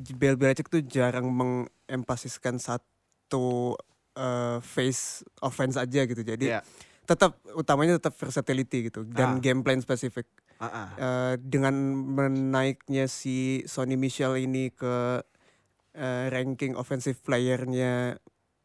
[0.00, 3.76] Bill Belichick tuh jarang mengemphasiskan satu
[4.16, 6.22] eh, phase offense aja gitu.
[6.24, 6.64] Jadi Iya.
[7.04, 9.40] tetap utamanya tetap versatility gitu dan Ah.
[9.42, 10.24] game plan spesifik.
[10.62, 10.88] Ah, ah.
[10.94, 11.74] Eh, dengan
[12.14, 15.20] menaiknya si Sonny Michel ini ke
[15.94, 18.18] eh, ranking offensive playernya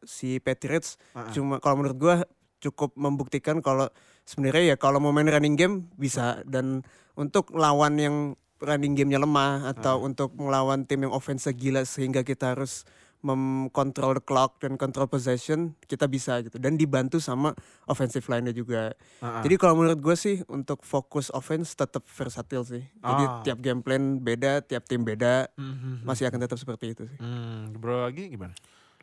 [0.06, 1.32] si Patriots Ah, ah.
[1.34, 2.16] cuma kalau menurut gua
[2.60, 3.88] cukup membuktikan kalau
[4.28, 6.84] sebenarnya ya kalau mau main running game bisa dan
[7.16, 8.16] untuk lawan yang
[8.60, 12.84] running gamenya lemah atau untuk melawan tim yang offense gila sehingga kita harus
[13.20, 17.52] memkontrol the clock dan control possession kita bisa gitu dan dibantu sama
[17.84, 18.96] offensive line-nya juga.
[19.20, 19.44] Ah.
[19.44, 22.80] Jadi kalau menurut gue sih untuk fokus offense tetap versatil sih.
[22.80, 23.40] Jadi Ah.
[23.44, 26.08] tiap game plan beda, tiap tim beda, Mhm.
[26.08, 27.18] masih akan tetap seperti itu sih.
[27.20, 28.56] Hmm, bro lagi gimana?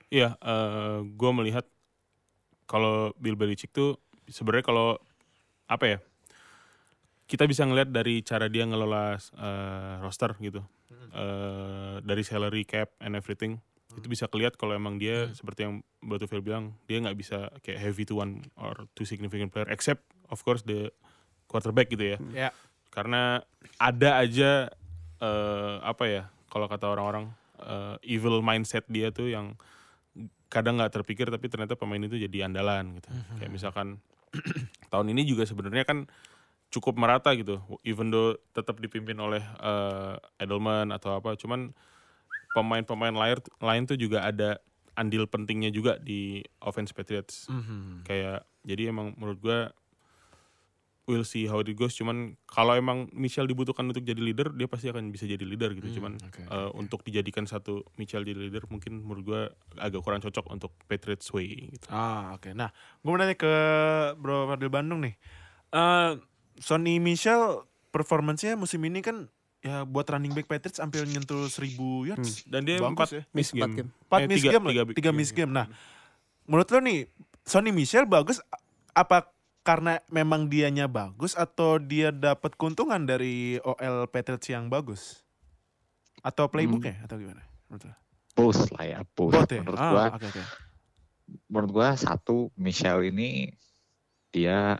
[0.09, 0.33] Iya,
[1.03, 1.67] gue melihat
[2.65, 4.87] kalau Bill Belichick tuh sebenarnya kalau
[5.67, 5.97] apa ya
[7.27, 10.63] kita bisa ngeliat dari cara dia ngelola eh, roster gitu.
[11.11, 13.59] Eh, dari salary cap and everything.
[13.97, 17.81] Itu bisa kelihat kalau emang dia seperti yang Batu Phil bilang, dia nggak bisa kayak
[17.81, 20.93] heavy to one or two significant player except of course the
[21.49, 22.17] quarterback gitu ya.
[22.31, 22.49] Ya.
[22.93, 23.41] Karena
[23.81, 24.69] ada aja
[25.17, 26.23] eh, apa ya
[26.53, 29.57] kalau kata orang-orang eh, evil mindset dia tuh yang
[30.47, 33.09] kadang nggak terpikir tapi ternyata pemain itu jadi andalan gitu.
[33.41, 33.87] Kayak misalkan
[34.93, 36.05] tahun ini juga sebenarnya kan
[36.69, 37.63] cukup merata gitu.
[37.81, 41.73] Even though tetap dipimpin oleh eh, Edelman atau apa, cuman
[42.55, 44.59] pemain-pemain lain lain tuh juga ada
[44.97, 47.47] andil pentingnya juga di offense Patriots.
[47.47, 48.07] Mhm.
[48.07, 49.59] Kayak jadi emang menurut gua
[51.07, 51.95] we'll see how it goes.
[51.95, 56.01] Cuman kalau emang Michel dibutuhkan untuk jadi leader, dia pasti akan bisa jadi leader gitu.
[56.01, 59.41] Cuman oke, eh, untuk dijadikan satu Michel jadi leader mungkin menurut gua
[59.79, 61.87] agak kurang cocok untuk Patriots way gitu.
[61.87, 62.51] Ah oke.
[62.51, 62.69] Nah,
[62.99, 63.53] gue mau nanya ke
[64.19, 65.15] Bro Fadil Bandung nih.
[65.71, 66.11] Eh
[66.59, 69.31] Sonny Michel performance-nya musim ini kan
[69.67, 72.47] ya buat running back Patriots hampir nyentuh 1000 yards.
[72.47, 73.21] Dan dia Bagus empat ya.
[73.31, 73.75] miss Empat game.
[73.75, 73.89] game.
[73.91, 74.71] Empat Eh, miss tiga- game, lah.
[74.71, 75.17] tiga tiga, game.
[75.17, 75.51] miss game.
[75.51, 75.65] Nah,
[76.45, 76.99] menurut lo nih,
[77.43, 78.39] Sonny Michel bagus
[78.91, 79.27] apa
[79.61, 85.27] karena memang dianya bagus atau dia dapat keuntungan dari OL Patriots yang bagus?
[86.19, 87.43] Atau playbooknya atau gimana?
[87.67, 87.95] Menurut lo?
[88.33, 88.99] Both lah ya.
[89.05, 89.59] Both ya?
[89.59, 90.43] Menurut Ah, gua, oke, oke.
[91.45, 93.51] menurut gua satu Michelle ini
[94.29, 94.79] dia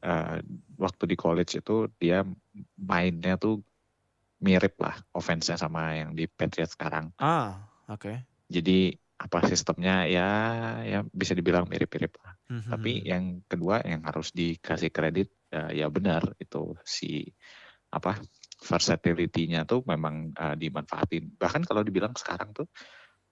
[0.00, 0.36] eh,
[0.74, 2.24] waktu di college itu dia
[2.74, 3.60] mainnya tuh
[4.40, 7.12] mirip lah offense-nya sama yang di Patriots sekarang.
[7.20, 8.24] Ah, oke.
[8.50, 10.28] Jadi apa sistemnya ya
[10.80, 12.32] ya bisa dibilang mirip-mirip lah.
[12.48, 12.70] Mhm.
[12.72, 17.28] Tapi yang kedua yang harus dikasih kredit ya, ya benar itu si
[17.92, 18.16] apa
[18.60, 21.36] versatility-nya tuh memang uh, dimanfaatin.
[21.36, 22.68] Bahkan kalau dibilang sekarang tuh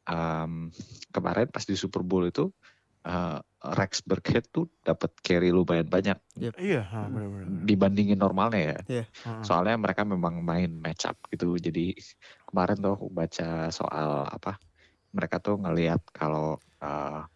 [0.09, 0.69] um,
[1.13, 2.49] kemarin pas di Super Bowl itu
[3.07, 7.67] uh, Rex Burkhead tuh dapat carry lumayan banyak Iya, ah, benar-benar.
[7.67, 8.79] dibandingin normalnya ya.
[9.27, 11.59] Ah, Soalnya mereka memang main match up gitu.
[11.59, 11.99] Jadi
[12.47, 14.63] kemarin tuh aku baca soal apa
[15.11, 17.27] mereka tuh ngelihat kalau uh,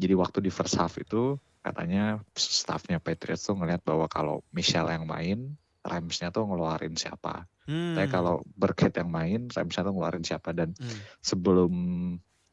[0.00, 5.06] jadi waktu di first half itu katanya staffnya Patriots tuh ngelihat bahwa kalau Michelle yang
[5.06, 7.46] main Ramsnya tuh ngeluarin siapa.
[7.66, 7.94] Hmm.
[7.98, 10.98] Tapi kalau Burkhead yang main Ramsnya tuh ngeluarin siapa dan Hmm.
[11.20, 11.72] sebelum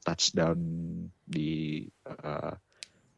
[0.01, 0.59] touchdown
[1.21, 2.53] di uh,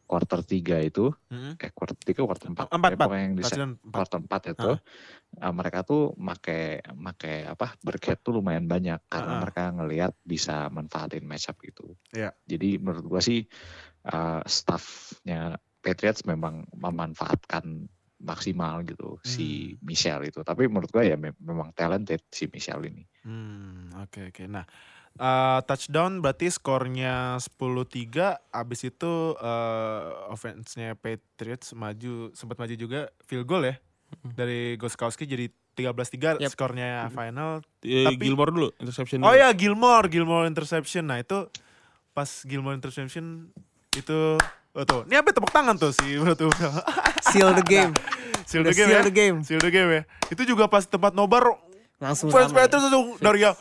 [0.04, 1.56] quarter 3 itu Hmm.
[1.56, 3.08] eh quarter 3 quarter 4 Empat, empat.
[3.16, 3.96] yang di Touchdown empat.
[3.96, 4.72] quarter 4 itu
[5.40, 9.42] uh, mereka tuh make make apa Burkhead tuh lumayan banyak karena Ah, ah.
[9.42, 11.96] mereka ngelihat bisa manfaatin matchup gitu.
[12.12, 12.36] Iya.
[12.44, 13.48] Jadi menurut gua sih
[14.12, 17.88] uh, staffnya Patriots memang memanfaatkan
[18.22, 19.88] maksimal gitu si Hmm.
[19.88, 20.44] Michelle itu.
[20.44, 23.08] Tapi menurut gua ya me- memang talented si Michelle ini.
[23.24, 24.44] Hmm, oke oke.
[24.46, 24.68] Nah,
[25.16, 33.46] eh, touchdown berarti skornya 10-3 abis itu eh, offense-nya Patriots maju sempat maju juga field
[33.46, 33.76] goal ya.
[34.22, 36.52] Dari Goskowski jadi 13-3 Yep.
[36.52, 37.64] skornya final.
[37.82, 39.24] Eh, Tapi- Gilmore dulu interception.
[39.24, 39.40] Oh dulu.
[39.40, 41.08] ya Gilmore, Gilmore interception.
[41.08, 41.48] Nah, itu
[42.12, 43.56] pas Gilmore interception
[43.96, 44.36] itu
[44.72, 46.52] oh tuh, ini apa tepuk tangan tuh si Bro tuh.
[47.32, 47.96] Seal the game.
[48.44, 49.08] Seal Udah the game seal ya.
[49.08, 49.38] the game.
[49.48, 50.04] Seal the game ya.
[50.28, 51.56] Itu juga pas tempat nobar
[52.04, 52.52] Langsung fans.
[52.52, 53.56] Patriots langsung dari yang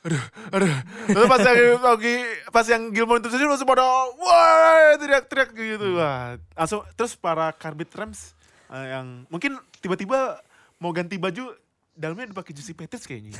[0.00, 0.24] aduh,
[0.54, 0.74] aduh.
[1.12, 2.14] Terus pas yang lagi
[2.48, 3.84] pas yang Gilmore itu langsung pada
[4.16, 6.00] wah teriak-teriak gitu.
[6.00, 8.32] Wah, langsung terus para karbit Rams
[8.72, 10.40] eh, yang mungkin tiba-tiba
[10.80, 11.52] mau ganti baju
[12.00, 13.36] dalamnya dipakai jersey Patriots kayaknya.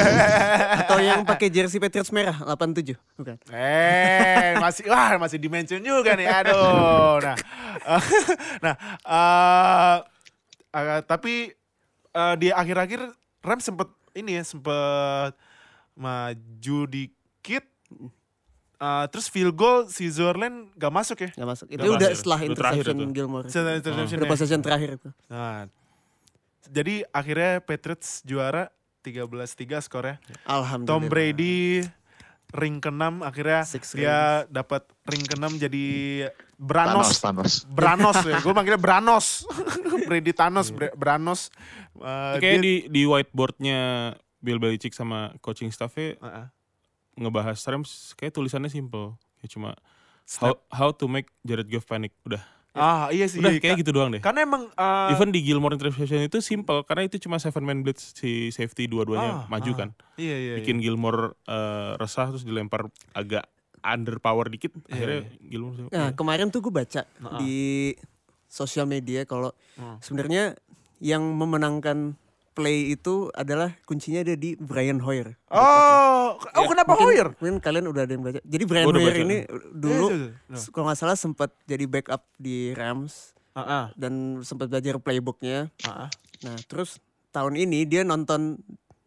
[0.88, 3.36] Atau yang pakai jersey Patriots merah 87, bukan?
[3.52, 6.24] Eh, masih wah masih dimention juga nih.
[6.24, 7.20] Aduh.
[7.20, 7.36] Nah.
[8.64, 8.74] nah,
[9.04, 9.98] eh
[10.80, 11.52] eh, tapi
[12.16, 13.12] eh, di akhir-akhir
[13.44, 15.36] Rams sempet ini ya, sempet
[15.94, 17.64] maju dikit.
[18.74, 21.30] Eh, terus field goal si Zorlen gak masuk ya.
[21.32, 21.66] Gak masuk.
[21.68, 22.18] Itu Gak udah masuk.
[22.18, 23.06] setelah interception itu.
[23.12, 23.46] Gilmore.
[23.46, 24.32] Setelah interception Udah ya.
[24.32, 25.08] possession terakhir itu.
[25.26, 25.60] Nah,
[26.66, 28.68] jadi akhirnya Patriots juara
[29.00, 29.30] 13-3
[29.80, 30.16] skornya.
[30.44, 30.90] Alhamdulillah.
[30.90, 31.84] Tom Brady
[32.50, 35.86] ring ke-6 akhirnya Six dia dapat ring ke-6 jadi
[36.54, 37.18] Branos.
[37.18, 37.52] Thanos, Thanos.
[37.66, 38.38] Branos ya.
[38.38, 39.42] Gue manggilnya Branos.
[40.08, 41.50] Brady Thanos, Bra- Branos.
[41.94, 43.80] Eh, Kayak dia- di di whiteboardnya
[44.44, 46.46] Bill Belichick sama coaching staffnya Heeh.
[47.16, 49.70] ngebahas Rams kayak tulisannya simple kayak cuma
[50.36, 53.38] how, how to make Jared Goff panic udah Ah iya sih.
[53.38, 56.82] udah Ka- kayak gitu doang deh Karena emang eh, even di Gilmore interception itu simple
[56.82, 59.76] karena itu cuma seven man blitz si safety Ah, dua-duanya maju ah.
[59.76, 60.54] kan iya iya.
[60.58, 63.46] bikin Gilmore eh, resah terus dilempar agak
[63.78, 67.38] under power dikit Iya, akhirnya Gilmore Nah, kemarin tuh gue baca Nah.
[67.38, 67.94] di
[68.44, 69.98] sosial media kalau Hmm.
[69.98, 70.58] sebenarnya
[70.98, 72.18] yang memenangkan
[72.54, 75.34] play itu adalah kuncinya ada di Brian Hoyer.
[75.48, 77.28] Oh, oh kenapa Mungkin- Hoyer?
[77.36, 78.38] Mungkin kalian udah ada yang baca.
[78.40, 79.20] Jadi Brian Hoyer baca.
[79.20, 79.36] ini
[79.70, 80.56] dulu Eh, itu, itu.
[80.56, 83.34] s- kalau nggak salah sempat jadi backup di Rams.
[83.52, 85.70] Ah, ah, dan sempat belajar playbooknya.
[85.82, 86.08] ah, ah.
[86.42, 86.98] Nah terus
[87.30, 88.58] tahun ini dia nonton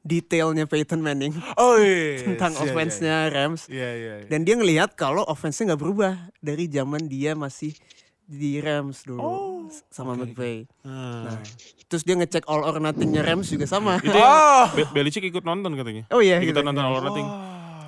[0.02, 2.16] detailnya Peyton Manning Oh iya.
[2.26, 4.14] tentang Iya, iya, offense-nya Rams Iya iya.
[4.18, 4.28] iya.
[4.28, 7.76] dan dia ngelihat kalau offense-nya nggak berubah dari zaman dia masih
[8.24, 9.47] di Rams dulu Oh,
[9.88, 10.66] sama oke, McVay.
[10.82, 11.24] Hmm.
[11.26, 11.40] Nah,
[11.86, 13.98] terus dia ngecek all or nothing-nya Rams juga sama.
[14.00, 14.66] Itu Oh.
[14.74, 16.04] Be- Belichick ikut nonton katanya.
[16.10, 16.68] Oh iya, Ikutan gitu.
[16.68, 17.28] nonton All or Nothing.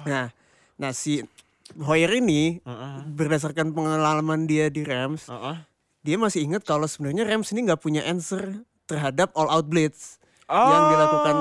[0.06, 0.26] Nah,
[0.76, 1.22] nah si
[1.76, 5.58] Hoyer ini Ah, ah, berdasarkan pengalaman dia di Rams, ah, ah.
[6.00, 10.18] dia masih ingat kalau sebenarnya Rams ini nggak punya answer terhadap all out blitz
[10.48, 10.90] yang Oh.
[10.90, 11.36] dilakukan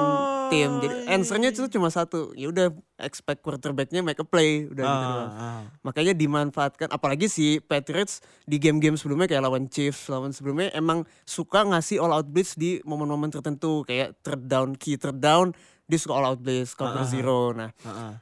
[0.49, 0.71] tim.
[0.79, 2.69] Jadi answernya itu cuma satu, ya udah
[2.99, 5.31] expect quarterbacknya make a play, udah gitu Ah, doang.
[5.33, 5.63] ah.
[5.83, 11.63] Makanya dimanfaatkan, apalagi si Patriots di game-game sebelumnya kayak lawan Chiefs, lawan sebelumnya emang suka
[11.63, 16.13] ngasih all out blitz di momen-momen tertentu kayak third down, key third down, dia suka
[16.13, 17.09] all out blitz, cover Ah, ah.
[17.09, 17.41] zero.
[17.53, 18.13] Nah, Ah, ah.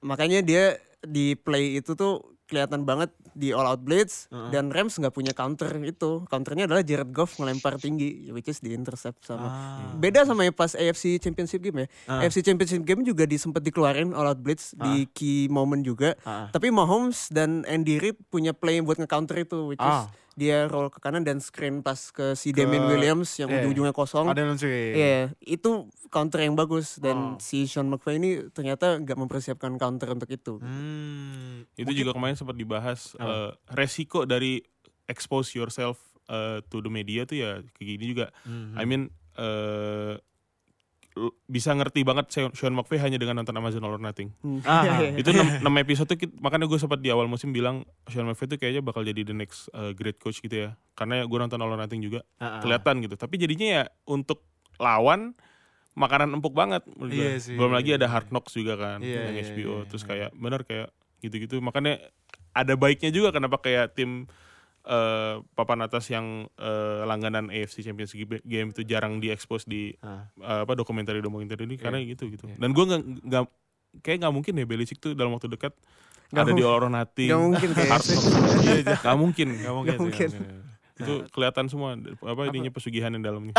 [0.00, 4.50] makanya dia di play itu tuh kelihatan banget di all out blitz Uh-uh.
[4.50, 8.74] dan Rams nggak punya counter itu counternya adalah Jared Goff ngelempar tinggi which is di
[8.74, 9.94] intercept sama Ah.
[9.94, 12.20] beda sama yang pas AFC Championship game ya Ah.
[12.20, 16.50] AFC Championship game juga disempet dikeluarin all out blitz di key moment juga Ah.
[16.50, 20.10] tapi Mahomes dan Andy Reid punya play buat nge-counter itu which is Ah.
[20.34, 23.58] dia roll ke kanan dan screen pas ke si Damien Williams yang iya.
[23.58, 24.94] ujung-ujungnya kosong Ada ya.
[24.94, 25.70] Iya, itu
[26.08, 27.42] counter yang bagus dan Oh.
[27.42, 30.62] si Sean McVay ini ternyata nggak mempersiapkan counter untuk itu.
[30.62, 31.66] Hmm.
[31.74, 33.27] Itu juga kemarin sempat dibahas Apa?
[33.28, 34.60] Eh, resiko dari
[35.04, 38.32] expose yourself eh, to the media tuh ya kayak gini juga.
[38.42, 38.74] Hmm.
[38.74, 39.02] I mean
[39.36, 40.16] eh
[41.18, 44.30] lu bisa ngerti banget Sean- Sean McVay hanya dengan nonton Amazon All or Nothing.
[44.38, 44.62] Hmm.
[44.62, 45.18] Ah, Iya, iya.
[45.18, 48.82] itu 6, episode tuh makanya gue sempat di awal musim bilang Sean McVay tuh kayaknya
[48.86, 52.06] bakal jadi the next uh, great coach gitu ya karena gue nonton All or Nothing
[52.06, 52.60] juga Ah, ah.
[52.62, 54.46] kelihatan gitu tapi jadinya ya untuk
[54.78, 55.34] lawan
[55.98, 57.30] makanan empuk banget menurut gue.
[57.42, 58.12] Sih, belum lagi iya, ada iya.
[58.14, 60.08] Hard Knocks juga kan Iya, yang iya, HBO iya, terus iya.
[60.14, 61.98] kayak bener kayak gitu-gitu makanya
[62.50, 64.24] ada baiknya juga kenapa kayak tim
[64.84, 70.24] eh, papan atas yang eh, langganan AFC Champions League game itu jarang diekspos di Ah.
[70.34, 72.56] eh, apa dokumenter dokumenter ini karena gitu gitu Iya.
[72.56, 73.44] dan gue nggak nggak
[74.00, 75.72] kayak nggak mungkin ya Belichick tuh dalam waktu dekat
[76.28, 76.68] Nggak ada di mungkin.
[76.70, 78.16] All or Nothing Nggak mungkin kayaknya Hard sih.
[78.16, 78.60] Knocks.
[78.60, 80.02] Iya, nggak mungkin Gak mungkin sih.
[80.02, 80.28] mungkin.
[80.28, 80.67] nggak mungkin.
[80.98, 83.54] Itu kelihatan semua apa ininya pesugihan yang dalamnya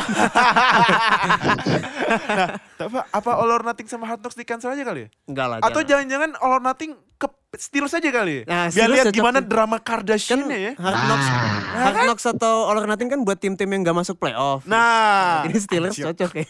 [2.75, 5.09] Tapi apa All or Nothing sama Hard Knocks di cancel aja kali ya?
[5.25, 5.57] Enggak lah.
[5.61, 6.07] Atau jangan.
[6.07, 8.43] jangan-jangan All or Nothing ke Steelers aja kali ya?
[8.45, 10.73] Nah, Biar lihat cocok gimana drama kan Kardashian ya.
[10.75, 11.81] Hard Knocks, Ah.
[11.81, 14.63] Hard Knocks atau All or Nothing kan buat tim-tim yang nggak masuk playoff.
[14.63, 16.45] Nah, Ini Steelers cocok ya.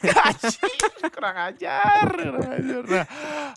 [1.16, 2.84] Kurang ajar, kurang ajar.
[2.86, 3.06] Nah,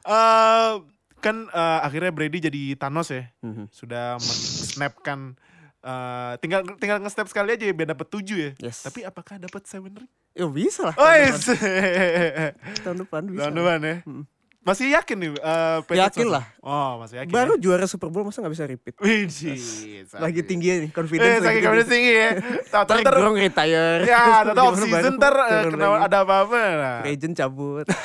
[0.03, 0.71] eh,
[1.19, 3.31] kan eh, akhirnya Brady jadi Thanos ya.
[3.41, 3.71] Mhm.
[3.71, 5.39] Sudah men-snapkan
[5.83, 8.51] eh, tinggal tinggal nge-snap sekali aja ya biar dapat 7 ya.
[8.59, 8.83] Yes.
[8.83, 10.11] Tapi apakah dapat seven ring?
[10.33, 10.95] Ya bisa lah.
[10.97, 11.45] Oh, yes.
[11.45, 12.55] depan.
[12.85, 13.41] Tahun depan bisa.
[13.45, 13.97] Tahun depan ya.
[14.05, 14.25] Mm.
[14.63, 16.45] Masih yakin nih eh, Patriots Yakin lah.
[16.63, 17.35] Oh, masih yakin.
[17.35, 17.61] Baru ya?
[17.61, 18.95] juara Super Bowl masa nggak bisa repeat.
[19.03, 19.27] Wih,
[20.15, 21.43] Lagi tinggi nih Eh, confidence.
[21.43, 22.31] saking confidence tinggi ya.
[22.71, 24.07] Tahu Ntar Gronk retire.
[24.07, 24.23] ya,
[24.55, 26.03] tahu off season ntar eh, turun kena lagi.
[26.07, 26.61] ada apa-apa.
[26.79, 26.99] Nah.
[27.03, 27.87] Agent cabut.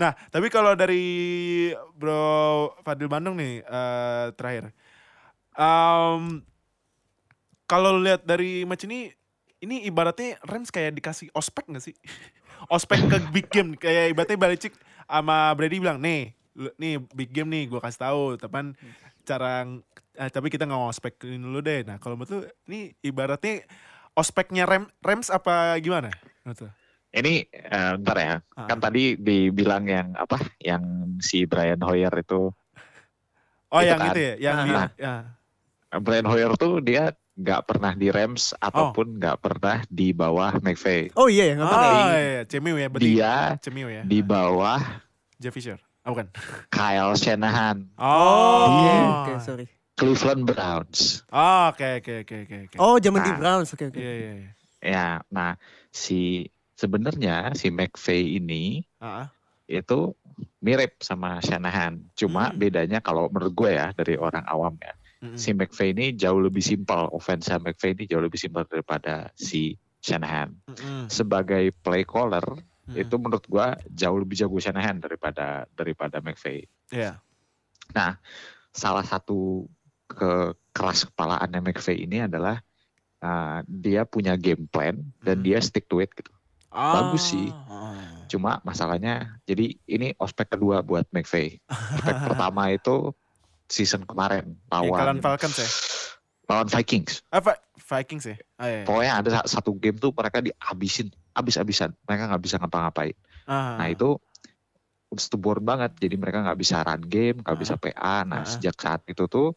[0.00, 1.04] Nah, tapi kalau dari
[1.94, 2.24] Bro
[2.80, 4.72] Fadil Bandung nih eh, terakhir.
[5.52, 6.40] Em,
[7.68, 9.12] kalau lihat dari match ini
[9.58, 11.94] ini ibaratnya Rams kayak dikasih ospek gak sih?
[12.74, 17.46] ospek ke big game kayak ibaratnya Belichick sama Brady bilang, "Nih, lu- nih big game
[17.46, 18.74] nih gue kasih tahu, tapi
[19.22, 19.62] cara
[20.14, 23.62] eh, tapi kita nggak ospekin dulu deh." Nah, kalau menurut lu, ini ibaratnya
[24.12, 26.10] ospeknya Ram, Rams apa gimana?
[26.42, 26.70] Menurut lu?
[27.08, 28.34] Ini eh, bentar ya.
[28.52, 28.66] Ah.
[28.66, 30.38] Kan tadi dibilang yang apa?
[30.58, 30.82] Yang
[31.20, 32.52] si Brian Hoyer itu
[33.68, 34.08] Oh, Itu yang kan.
[34.10, 34.88] itu ya, yang di, Nah.
[34.96, 35.14] ya.
[36.00, 41.14] Brian Hoyer tuh dia nggak pernah di Rams ataupun nggak pernah di bawah McVay.
[41.14, 41.88] Oh iya ya, nggak pakai.
[41.88, 44.02] Oh iya, Cemiu ya, berarti Dia Cemiu ya.
[44.02, 44.82] di bawah
[45.38, 45.78] Jeff Fisher.
[46.02, 46.26] Oh, bukan.
[46.72, 48.98] Kyle Shanahan, Oh, iya.
[49.22, 49.66] oke, sorry.
[49.94, 51.22] Cleveland Browns.
[51.28, 52.56] Oh, Oke, oke, oke, oke.
[52.70, 52.76] oke.
[52.78, 53.38] Oh, zaman di Nah.
[53.38, 53.70] Browns.
[53.70, 53.98] Oke, oke.
[53.98, 54.50] Iya, iya, iya.
[54.78, 55.58] Ya, nah
[55.90, 59.28] si sebenarnya si McVay ini Ah, ah.
[59.66, 60.14] itu
[60.58, 61.98] mirip sama Shanahan.
[62.14, 62.58] Cuma Hmm.
[62.58, 65.34] bedanya kalau menurut gue ya dari orang awam ya, Mm-mm.
[65.34, 67.10] si McVay ini jauh lebih simpel.
[67.10, 70.54] Offense McVay ini jauh lebih simpel daripada si Shanahan.
[70.70, 71.10] Mm-mm.
[71.10, 72.94] Sebagai play caller Mm-mm.
[72.94, 76.64] itu menurut gua jauh lebih jago Shanahan daripada daripada McVay.
[76.94, 77.18] Iya.
[78.72, 79.66] Salah satu
[80.08, 82.62] kekeras kepalaannya McVay ini adalah
[83.20, 85.44] uh, dia punya game plan dan Hmm.
[85.44, 86.30] dia stick to it gitu.
[86.68, 87.48] Bagus sih.
[87.66, 88.28] Ah.
[88.28, 91.58] Cuma masalahnya, jadi ini ospek kedua buat McVay.
[91.68, 93.16] Ospek pertama itu
[93.68, 95.68] season kemarin kalian lawan Falcons ya?
[96.48, 97.20] lawan Vikings.
[97.28, 98.36] Apa Vikings ya?
[98.56, 98.82] Ah, iya.
[98.88, 101.92] Pokoknya ada sa- satu game tuh mereka dihabisin, habis-habisan.
[102.08, 103.12] Mereka nggak bisa ngapa-ngapain.
[103.44, 103.76] Ah.
[103.76, 104.16] Nah itu
[105.12, 105.92] stubborn banget.
[106.00, 107.60] Jadi mereka nggak bisa run game, nggak Ah.
[107.60, 107.92] bisa PA.
[108.00, 108.22] Ah.
[108.24, 109.52] Nah sejak saat itu tuh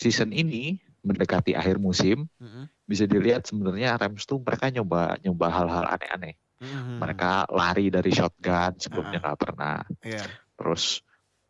[0.00, 2.64] season ini mendekati akhir musim Mm-mm.
[2.88, 6.34] bisa dilihat sebenarnya Rams tuh mereka nyoba nyoba hal-hal aneh-aneh.
[6.64, 7.04] Mm-mm.
[7.04, 9.84] Mereka lari dari shotgun sebelumnya nggak pernah.
[10.00, 10.24] Iya.
[10.56, 11.04] Terus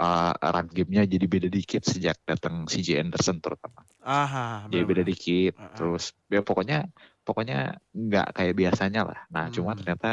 [0.05, 3.80] uh, run game-nya jadi beda dikit sejak datang CJ Anderson terutama.
[4.05, 5.57] Aha, Jadi beda dikit.
[5.57, 5.76] Ah, ah.
[5.80, 6.78] Terus ya pokoknya
[7.24, 9.20] pokoknya nggak kayak biasanya lah.
[9.32, 9.80] Nah, cuma Hmm.
[9.80, 10.11] ternyata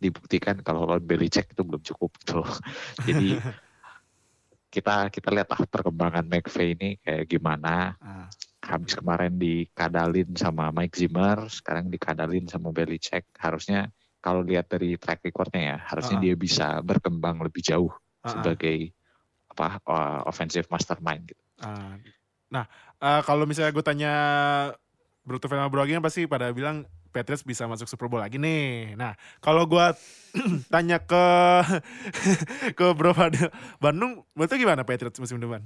[0.00, 2.40] dibuktikan kalau lawan Belichick itu belum cukup gitu.
[2.40, 2.48] loh.
[3.06, 3.36] Jadi
[4.74, 7.98] kita kita lihat lah perkembangan McVay ini kayak gimana.
[8.00, 8.26] Ah.
[8.60, 13.26] Habis kemarin dikadalin sama Mike Zimmer, sekarang dikadalin sama Belichick.
[13.36, 13.90] Harusnya
[14.20, 16.22] kalau lihat dari track recordnya ya, harusnya Ah.
[16.22, 17.90] dia bisa berkembang lebih jauh
[18.22, 18.30] ah.
[18.30, 18.92] sebagai
[19.60, 21.42] apa uh, offensive mastermind gitu.
[21.60, 22.00] Ah.
[22.50, 22.64] Nah,
[22.98, 24.12] eh, kalau misalnya gue tanya
[25.22, 28.94] Bruto sama Bro Agi kan pasti pada bilang Patriots bisa masuk Super Bowl lagi nih.
[28.98, 29.86] Nah, kalau gue
[30.74, 31.24] tanya ke
[32.78, 35.62] ke Bro pada Bandung, menurut gimana Patriots musim depan?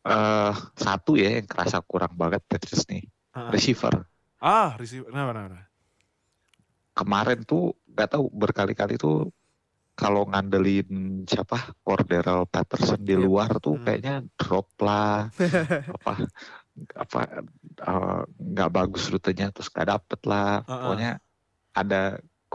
[0.00, 3.04] eh satu ya yang kerasa kurang banget Patriots nih,
[3.36, 3.50] Ah, ah.
[3.52, 3.94] receiver.
[4.40, 5.12] Ah, receiver.
[5.12, 5.64] Nah, nah, nah.
[6.96, 9.28] Kemarin tuh nggak tahu berkali-kali tuh
[10.00, 10.88] kalau ngandelin
[11.28, 13.20] siapa Cordero Patterson di Yep.
[13.20, 13.84] luar tuh Hmm.
[13.84, 15.28] kayaknya drop lah
[16.00, 16.12] apa
[16.96, 17.20] apa
[17.84, 20.76] eh, nggak bagus rutenya terus nggak dapet lah Ah, ah.
[20.80, 21.10] pokoknya
[21.76, 22.00] ada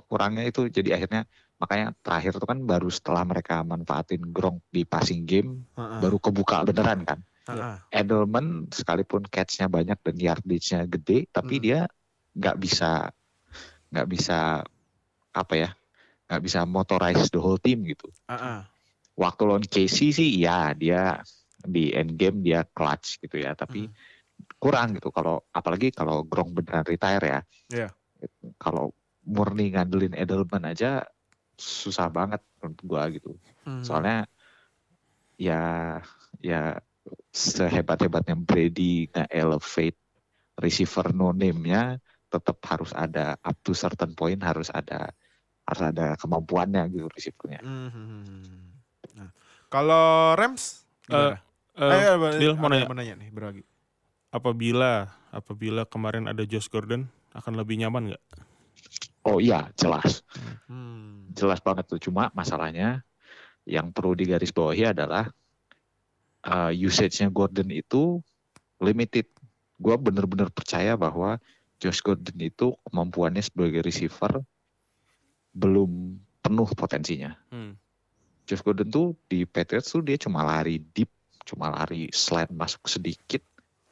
[0.10, 1.24] kurangnya itu jadi akhirnya
[1.56, 6.02] makanya terakhir tuh kan baru setelah mereka manfaatin Gronk di passing game ah.
[6.02, 7.78] baru kebuka beneran kan ah.
[7.94, 11.64] Edelman sekalipun catch-nya banyak dan yardage-nya gede, tapi Hmm.
[11.64, 11.80] dia
[12.36, 13.14] nggak bisa
[13.94, 14.66] nggak bisa
[15.32, 15.70] apa ya
[16.26, 18.10] nggak bisa motorize the whole team gitu.
[18.26, 18.66] Ah.
[19.16, 21.22] Waktu lawan Casey sih ya dia
[21.66, 23.96] di end game dia clutch gitu ya, tapi Hmm.
[24.60, 27.40] kurang gitu kalau apalagi kalau Gronk beneran retire ya.
[27.72, 27.88] Iya.
[28.60, 28.92] Kalau
[29.26, 31.06] murni ngandelin Edelman aja
[31.56, 33.32] susah banget menurut gua gitu.
[33.64, 33.82] Hmm.
[33.82, 34.28] Soalnya
[35.40, 35.98] ya
[36.44, 36.80] ya
[37.32, 40.00] sehebat-hebatnya Brady nge-elevate
[40.60, 42.00] receiver no name-nya
[42.32, 45.12] tetap harus ada up to certain point harus ada
[45.66, 47.62] harus ada kemampuannya gitu receivernya.
[47.66, 48.72] Hmm.
[49.18, 49.30] Nah,
[49.68, 51.38] kalau Rams gimana?
[51.38, 51.44] Eh,
[51.76, 52.88] Eh, eh, Dil, mau nanya.
[52.88, 53.64] menanya nih, Bro Agi.
[54.32, 57.04] apabila apabila kemarin ada Josh Gordon
[57.36, 58.24] akan lebih nyaman nggak?
[59.28, 60.24] Oh iya jelas
[60.72, 61.28] Hmm.
[61.36, 63.04] jelas banget tuh cuma masalahnya
[63.68, 65.28] yang perlu digarisbawahi adalah
[66.48, 68.24] uh, usage-nya Gordon itu
[68.80, 69.28] limited.
[69.76, 71.36] Gua bener-bener percaya bahwa
[71.84, 74.40] Josh Gordon itu kemampuannya sebagai receiver
[75.56, 77.32] belum penuh potensinya.
[77.50, 77.80] Hmm.
[78.46, 81.10] Josh Gordon tuh di Patriots tuh dia cuma lari deep,
[81.48, 83.42] cuma lari slide masuk sedikit,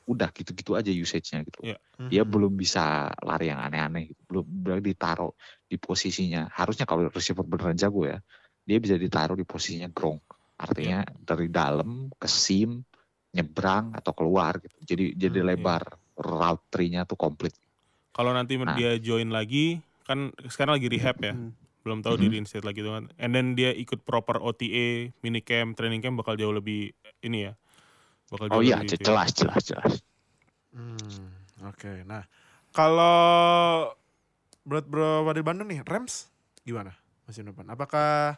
[0.05, 1.59] udah gitu-gitu aja usage-nya gitu.
[1.65, 1.77] Iya.
[2.11, 2.31] Dia Hmm.
[2.35, 4.21] belum bisa lari yang aneh-aneh, gitu.
[4.29, 5.33] belum belum ditaruh
[5.65, 6.51] di posisinya.
[6.53, 8.19] Harusnya kalau receiver beneran jago ya,
[8.67, 10.21] dia bisa ditaruh di posisinya Gronk.
[10.59, 12.83] Artinya dari dalam ke sim,
[13.33, 14.77] nyebrang atau keluar gitu.
[14.85, 15.55] Jadi jadi Hmm, iya.
[15.57, 15.83] lebar
[16.21, 17.57] route tree-nya tuh komplit.
[18.13, 18.77] Kalau nanti Nah.
[18.77, 21.33] dia join lagi kan sekarang lagi rehab ya.
[21.35, 21.51] Hmm.
[21.83, 22.21] Belum tahu Mhm.
[22.23, 23.05] di reinstate lagi tuh kan.
[23.19, 27.53] And then dia ikut proper OTA, minicamp, training camp bakal jauh lebih ini ya.
[28.31, 29.93] Bakal Oh jauh iya, lebih jelas jelas jelas.
[30.73, 31.29] Hmm,
[31.69, 32.25] Oke, nah
[32.73, 33.93] kalau
[34.65, 36.31] menurut Bro Wadil Bandung nih, Rams
[36.63, 36.95] gimana
[37.27, 37.67] musim depan?
[37.69, 38.33] Apakah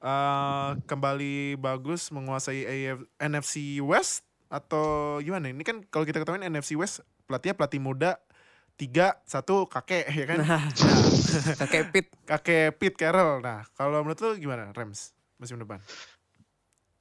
[0.00, 5.50] eh, kembali bagus menguasai AF NFC West atau gimana?
[5.50, 8.16] Ini kan kalau kita ketahui NFC West pelatihnya pelatih muda
[8.76, 10.38] tiga satu kakek ya kan?
[10.42, 10.64] Nah,
[11.60, 12.06] kakek Pit.
[12.26, 13.40] kakek Pete Carroll.
[13.44, 15.78] Nah kalau menurut lu gimana Rams musim depan?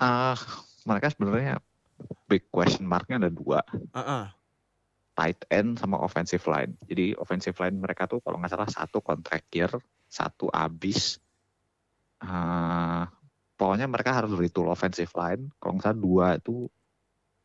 [0.01, 0.34] Ah,
[0.86, 1.61] mereka sebenarnya
[2.26, 3.61] big question marknya ada dua.
[3.93, 4.26] Ah, ah.
[5.11, 6.74] tight end sama offensive line.
[6.89, 9.69] Jadi offensive line mereka tuh kalau nggak salah satu contract year,
[10.09, 11.22] satu abis.
[12.22, 13.03] Eh,
[13.59, 15.53] pokoknya mereka harus retool offensive line.
[15.61, 16.65] Kalau nggak salah dua itu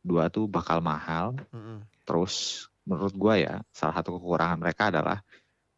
[0.01, 1.37] dua tuh bakal mahal.
[1.53, 1.83] Mm-mm.
[2.07, 5.19] Terus menurut gua ya salah satu kekurangan mereka adalah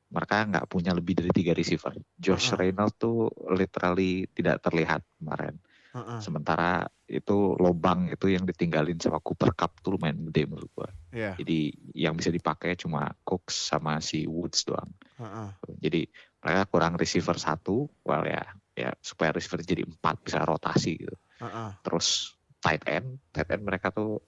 [0.10, 1.94] mereka nggak punya lebih dari tiga receiver.
[2.18, 2.60] Josh Uh-uh.
[2.62, 5.58] Reynolds tuh literally tidak terlihat kemarin.
[5.90, 6.20] Ah, ah.
[6.22, 10.90] Sementara itu lobang itu yang ditinggalin sama Cooper Cup tuh lumayan gede menurut gua.
[11.10, 11.34] Iya.
[11.42, 14.94] Jadi yang bisa dipakai cuma Cooks sama si Woods doang.
[15.18, 15.50] Ah, ah.
[15.82, 16.06] Jadi
[16.42, 18.46] mereka kurang receiver satu, well ya,
[18.78, 21.18] ya supaya receiver jadi empat bisa rotasi gitu.
[21.42, 21.70] Ah, ah.
[21.82, 24.22] Terus tight end, tight end mereka tuh,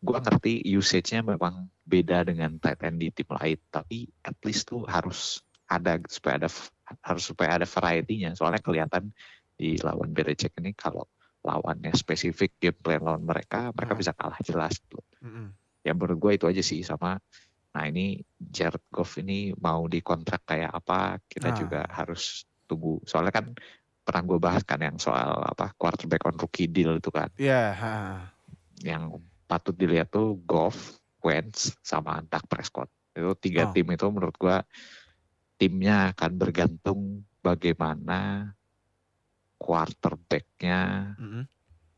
[0.00, 4.88] gua ngerti usage-nya memang beda dengan tight end di tim lain, tapi at least tuh
[4.88, 6.50] harus ada supaya ada
[7.04, 8.34] harus supaya ada variety-nya.
[8.34, 9.12] Soalnya kelihatan
[9.54, 11.04] di lawan Belichick ini kalau
[11.40, 13.98] lawannya spesifik game plan lawan mereka, mereka Ah.
[14.00, 14.76] bisa kalah jelas.
[14.80, 15.52] Gitu Mm-mm.
[15.80, 17.16] ya menurut gue itu aja sih sama
[17.70, 21.56] nah ini Jared Goff ini mau dikontrak kayak apa kita Ah.
[21.56, 23.52] juga harus tunggu soalnya kan
[24.02, 27.62] pernah gue bahas kan yang soal apa quarterback on rookie deal itu kan Iya.
[27.70, 28.18] ah, ah.
[28.82, 29.12] yang
[29.50, 32.86] patut dilihat tuh Goff, Wentz, sama Dak Prescott.
[33.10, 33.74] Itu tiga Oh.
[33.74, 34.62] tim itu menurut gua
[35.58, 38.54] timnya akan bergantung bagaimana
[39.60, 41.44] quarterbacknya Mm-mm.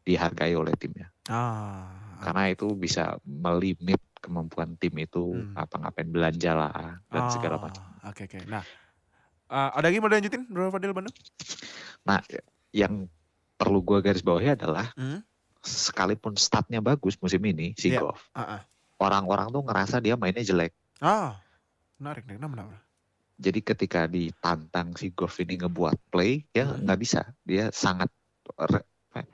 [0.02, 1.12] dihargai oleh timnya.
[1.28, 1.92] Ah.
[2.24, 5.54] Karena itu bisa melimit kemampuan tim itu Hmm.
[5.54, 7.82] apa-ngapain belanja lah dan segala Ah, macam.
[8.06, 8.38] Oke oke.
[8.46, 8.62] Nah,
[9.50, 11.14] eh, ada lagi mau dilanjutin Bro Fadil Bandung?
[12.02, 12.22] Nah,
[12.72, 13.06] yang
[13.54, 15.22] perlu gua garis bawahi adalah Hmm.
[15.62, 18.02] Sekalipun statnya bagus musim ini si Iya.
[18.02, 18.66] Goff, ah.
[18.98, 20.74] orang-orang tuh ngerasa dia mainnya jelek.
[20.98, 21.38] Ah,
[21.96, 22.36] menarik nih.
[22.36, 22.78] Kenapa?
[23.38, 26.86] Jadi ketika ditantang si Goff ini ngebuat play, ya Hmm.
[26.86, 27.26] nggak bisa.
[27.42, 28.10] Dia sangat
[28.54, 28.86] re-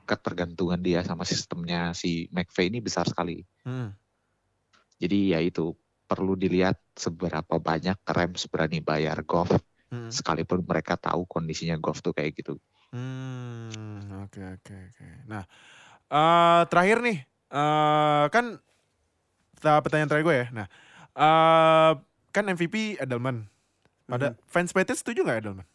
[0.03, 3.45] ketergantungan dia sama sistemnya si McVay ini besar sekali.
[3.61, 3.93] Hmm.
[4.99, 5.71] Jadi ya itu
[6.03, 9.53] perlu dilihat seberapa banyak Rams berani bayar Goff
[9.89, 10.09] Hmm.
[10.09, 12.57] sekalipun mereka tahu kondisinya Goff tuh kayak gitu.
[12.89, 15.07] Hmm, oke oke oke.
[15.29, 15.45] Nah,
[16.09, 17.17] eh terakhir nih,
[17.49, 18.45] eh kan
[19.59, 20.47] pertanyaan terakhir gue ya.
[20.51, 20.65] Nah,
[21.13, 21.91] eh
[22.29, 23.45] kan MVP Edelman.
[24.09, 25.65] Pada fans Patriots setuju nggak Edelman?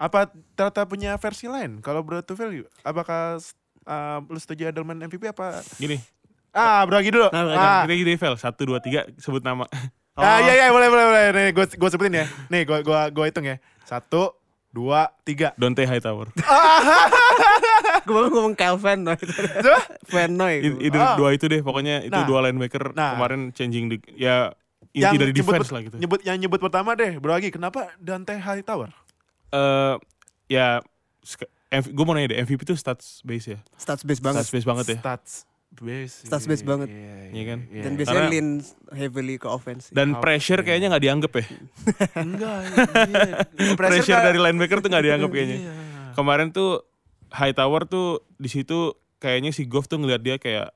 [0.00, 1.84] Apa ternyata punya versi lain?
[1.84, 3.36] Kalau Bro Tufel, apakah
[3.84, 5.60] eh, lu setuju Edelman MVP apa?
[5.76, 6.00] Gini,
[6.54, 7.28] Ah, Bro Agi dulu.
[7.34, 9.66] Nah, ah, gini gini Vel, satu dua tiga sebut nama.
[10.14, 11.24] ah, iya iya boleh boleh boleh.
[11.34, 12.26] Nih, gue gue sebutin ya.
[12.46, 13.58] Nih, gue gue gue hitung ya.
[13.82, 14.38] Satu,
[14.74, 15.54] dua, tiga.
[15.54, 16.34] Dante Hightower.
[18.04, 19.16] Gue baru ngomong Calvin Noy.
[20.10, 20.54] Van Noy.
[20.82, 21.14] Itu Ah.
[21.14, 22.26] dua itu deh, pokoknya itu Nah.
[22.26, 23.14] dua linebacker Nah.
[23.14, 24.50] kemarin changing the, ya
[24.90, 25.96] inti Yang dari nyebut- defense lah gitu.
[25.96, 27.48] Nyebut yang nyebut pertama deh, Bro Agi.
[27.48, 28.90] Kenapa Dante Hightower?
[29.50, 29.94] Eh
[30.48, 30.82] ya
[31.72, 33.58] gue mau nanya deh, MVP itu stats base ya.
[33.74, 34.42] Stats base banget.
[34.42, 34.98] Stats base banget ya.
[35.00, 35.32] Stats
[35.76, 36.22] base.
[36.22, 36.88] Stats base banget.
[37.30, 37.58] Iya kan?
[37.66, 38.48] Dan biasanya Karena- lean
[38.90, 39.88] heavily ke offense.
[39.88, 40.20] Dan Oke.
[40.20, 41.44] pressure kayaknya nggak dianggap ya.
[42.16, 42.58] enggak.
[43.04, 43.34] iya.
[43.78, 45.58] Pressure, nggak- dari linebacker tuh nggak dianggap kayaknya.
[45.60, 45.74] Iya.
[46.12, 46.82] Kemarin tuh
[47.28, 50.70] Hightower tuh di situ kayaknya si Goff tuh ngeliat dia kayak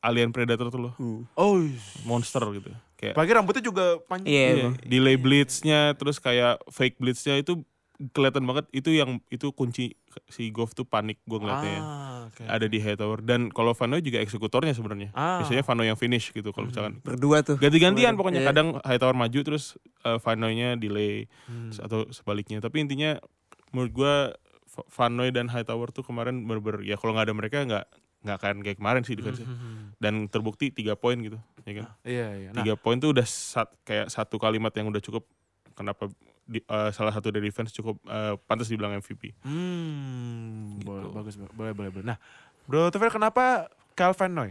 [0.00, 1.24] alien predator tuh loh, Hmm.
[1.32, 1.56] Oh,
[2.04, 2.68] monster gitu.
[2.94, 4.28] Kayak apalagi rambutnya juga panjang.
[4.28, 4.74] Iya, iya, emang.
[4.82, 7.64] delay blitznya terus kayak fake blitznya itu
[8.10, 9.94] kelihatan banget itu yang itu kunci
[10.26, 11.78] si Goff tuh panik gue ngeliatnya.
[11.78, 12.42] Ah, oke.
[12.42, 15.10] Ada di Hightower dan kalau Vano juga eksekutornya sebenarnya.
[15.12, 15.38] Ah.
[15.38, 17.54] Biasanya Vano yang finish gitu kalau misalkan Berdua tuh.
[17.54, 18.18] ganti-gantian Kemarin.
[18.18, 18.48] pokoknya Iya.
[18.50, 21.70] kadang Hightower maju terus uh, Vano-nya delay Hmm.
[21.72, 22.58] atau sebaliknya.
[22.58, 23.14] Tapi intinya
[23.70, 24.14] menurut gua
[24.66, 27.86] V- Vanoy dan Hightower tuh kemarin bener-bener ya kalau nggak ada mereka nggak
[28.20, 29.94] nggak akan kayak kemarin sih defense Hmm.
[29.96, 32.48] dan terbukti tiga poin gitu ya kan Iya, iya.
[32.50, 35.28] Nah, tiga poin tuh udah sat, kayak satu kalimat yang udah cukup
[35.72, 36.10] kenapa
[36.44, 40.84] di- uh, salah satu dari defense cukup uh, pantas dibilang MVP hmm, Gitu.
[40.84, 42.04] boleh, bagus, boleh, boleh, boleh.
[42.04, 42.18] Nah,
[42.64, 44.50] Bro Tufel kenapa Calvin Noy?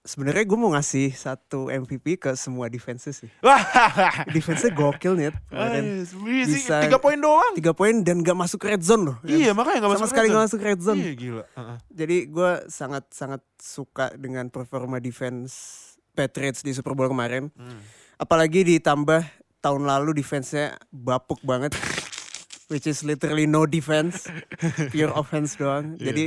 [0.00, 3.28] Sebenarnya gue mau ngasih satu MVP ke semua defenses sih.
[3.40, 3.60] Wah,
[4.34, 5.28] Defense-nya gokil nih.
[5.46, 6.08] kemarin.
[6.24, 7.52] bisa tiga poin doang.
[7.52, 9.16] Tiga poin dan gak masuk red zone loh.
[9.20, 10.46] Iya, makanya Sama masuk sekali red gak zone.
[10.48, 10.98] masuk red zone.
[10.98, 11.44] Iya, gila.
[11.44, 11.76] Heeh.
[11.92, 15.52] Jadi gue sangat-sangat suka dengan performa defense
[16.10, 17.52] Patriots di Super Bowl kemarin.
[17.52, 17.84] Hmm.
[18.16, 19.20] Apalagi ditambah
[19.60, 21.72] tahun lalu defense-nya bapuk banget.
[22.70, 24.30] Which is literally no defense.
[24.88, 25.96] Pure offense doang.
[25.96, 26.10] Iya.
[26.10, 26.24] Jadi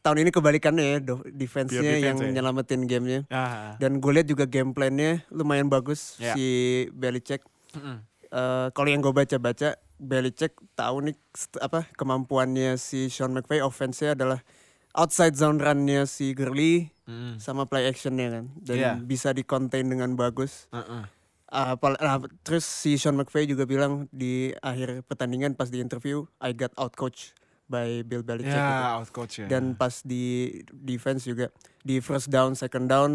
[0.00, 0.98] tahun ini kebalikannya ya.
[1.24, 2.30] Defense-nya defense yang ya.
[2.36, 3.20] nyelamatin gamenya.
[3.30, 3.78] Ah.
[3.78, 6.34] Dan gue lihat juga game plan-nya lumayan bagus Ya.
[6.34, 6.46] si
[6.90, 7.46] Belichick.
[7.72, 8.02] Mm-mm.
[8.30, 11.16] Eh, kalau yang gue baca-baca Belichick tahu nih
[11.58, 14.42] apa kemampuannya si Sean McVay offense-nya adalah
[14.90, 17.38] outside zone run-nya si Gurley Mm-mm.
[17.38, 18.92] sama play action-nya kan dan Iya.
[18.98, 20.66] bisa di contain dengan bagus.
[20.70, 21.02] Heeh.
[21.02, 21.06] Ah,
[21.50, 26.50] apal- ah, terus si Sean McVay juga bilang di akhir pertandingan pas di interview I
[26.50, 27.34] got out coach
[27.66, 28.58] by Bill Belichick gitu.
[28.78, 29.46] Ya, out coach ya.
[29.46, 33.10] Dan pas di defense juga di first down, second down,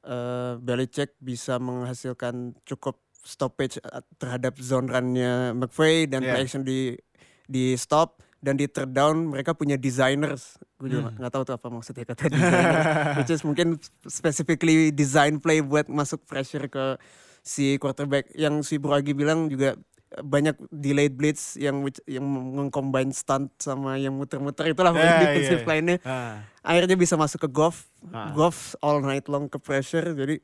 [0.00, 6.32] eh Belichick bisa menghasilkan cukup stoppage eh, terhadap zone run-nya McVay dan Yeah.
[6.32, 6.98] play action di
[7.44, 10.60] di stop dan di third down mereka punya designers.
[10.76, 11.16] Gue juga Hmm.
[11.16, 12.74] nggak tahu tuh apa maksudnya kata designer.
[13.18, 17.00] Which is mungkin specifically design play buat masuk pressure ke
[17.44, 19.76] si quarterback yang si Buragi bilang juga
[20.14, 25.60] banyak delayed blitz yang yang mengcombine stunt sama yang muter-muter itulah Ya, yeah, iya, defensive
[25.60, 25.68] iya.
[25.68, 26.34] line-nya Ah.
[26.62, 28.30] akhirnya bisa masuk ke golf Ah.
[28.30, 30.38] golf all night long ke pressure jadi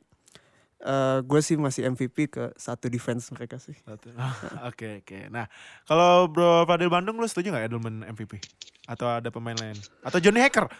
[1.21, 3.77] gue sih masih MVP ke satu defense mereka sih.
[4.69, 5.29] Oke oke.
[5.29, 5.45] Nah
[5.85, 8.41] kalau Bro Fadil Bandung lu setuju nggak Edelman MVP?
[8.89, 9.77] Atau ada pemain lain?
[10.01, 10.65] Atau Johnny Hacker?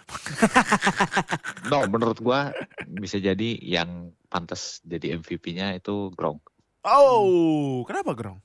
[1.71, 2.49] No, menurut gua
[2.89, 6.41] bisa jadi yang pantas jadi MVP-nya itu Gronk.
[6.81, 8.41] Oh, kenapa Grong?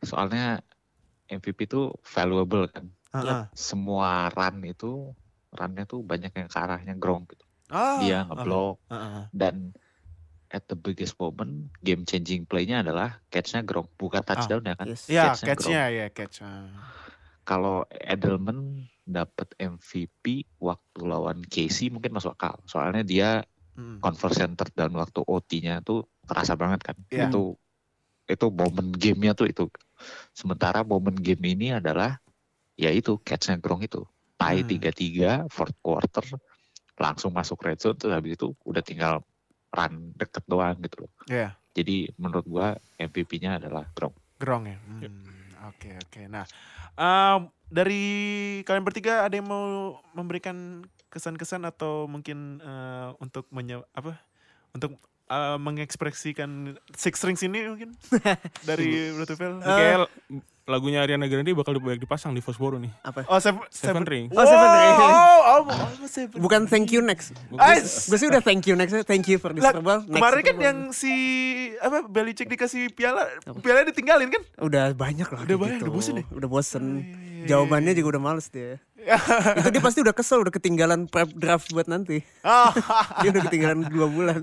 [0.00, 0.64] Soalnya
[1.28, 2.88] MVP itu valuable kan.
[3.12, 3.44] Heeh.
[3.52, 5.12] Semua run itu
[5.52, 7.44] runnya tuh banyak yang ke arahnya Gronk gitu.
[7.68, 9.22] Ah, Dia ngeblok Heeh.
[9.36, 9.76] dan
[10.48, 14.86] at the biggest moment game changing play-nya adalah catch-nya Gronk, bukan touchdown ya kan.
[14.88, 16.40] yes Ya, Catch-nya catch-nya ya catch.
[16.40, 16.68] Ah.
[17.44, 22.60] Kalau Edelman dapat MVP waktu lawan Casey mungkin masuk akal.
[22.64, 23.30] Soalnya dia
[23.72, 24.02] Hmm.
[24.02, 26.96] conversion third down waktu OT-nya tuh terasa banget kan.
[27.08, 27.30] Iya.
[27.30, 27.54] Itu
[28.26, 29.70] itu momen gamenya tuh itu.
[30.34, 32.18] Sementara momen game ini adalah
[32.74, 34.02] ya itu catch and Gronk itu.
[34.34, 34.68] Tie Hmm.
[34.68, 36.26] tiga tiga fourth quarter
[36.98, 39.22] langsung masuk red zone terus habis itu udah tinggal
[39.72, 41.12] run deket doang gitu loh.
[41.28, 41.54] Iya.
[41.76, 42.66] Jadi menurut gua
[42.98, 44.16] MVP-nya adalah Gronk.
[44.38, 44.78] Gerong ya.
[44.80, 45.38] Hmm,
[45.68, 46.20] Oke oke.
[46.30, 46.46] Nah
[46.94, 48.04] em, dari
[48.64, 54.16] kalian bertiga ada yang mau memberikan kesan-kesan atau mungkin eh, untuk menye apa
[54.72, 54.96] untuk
[55.28, 57.92] eh, mengekspresikan Six Rings ini mungkin
[58.68, 60.08] dari Bluetooth Kayak
[60.68, 62.92] lagunya Ariana Grande bakal banyak dipasang di Fosboro nih.
[63.00, 63.24] Apa?
[63.32, 64.28] Oh Seven, Seven Ring.
[64.36, 64.96] Oh, Seven Ring.
[65.00, 66.36] Oh, oh, oh, Seven.
[66.44, 67.32] Bukan thank you next.
[67.48, 68.92] Gue sih udah thank you next.
[69.08, 70.04] Thank you for this Lah, Super Bowl.
[70.04, 71.12] Kemarin kan yang si
[71.80, 73.24] apa Belichick dikasih piala,
[73.64, 74.42] piala ditinggalin kan?
[74.60, 75.40] udah banyak lah.
[75.48, 76.24] Udah banyak, udah bosen ya?
[76.28, 76.84] Udah bosen.
[77.00, 78.76] iya, Jawabannya juga udah males dia.
[79.60, 82.20] itu dia pasti udah kesel, udah ketinggalan prep draft buat nanti.
[82.44, 82.72] Ah,
[83.24, 84.40] Dia udah ketinggalan dua bulan.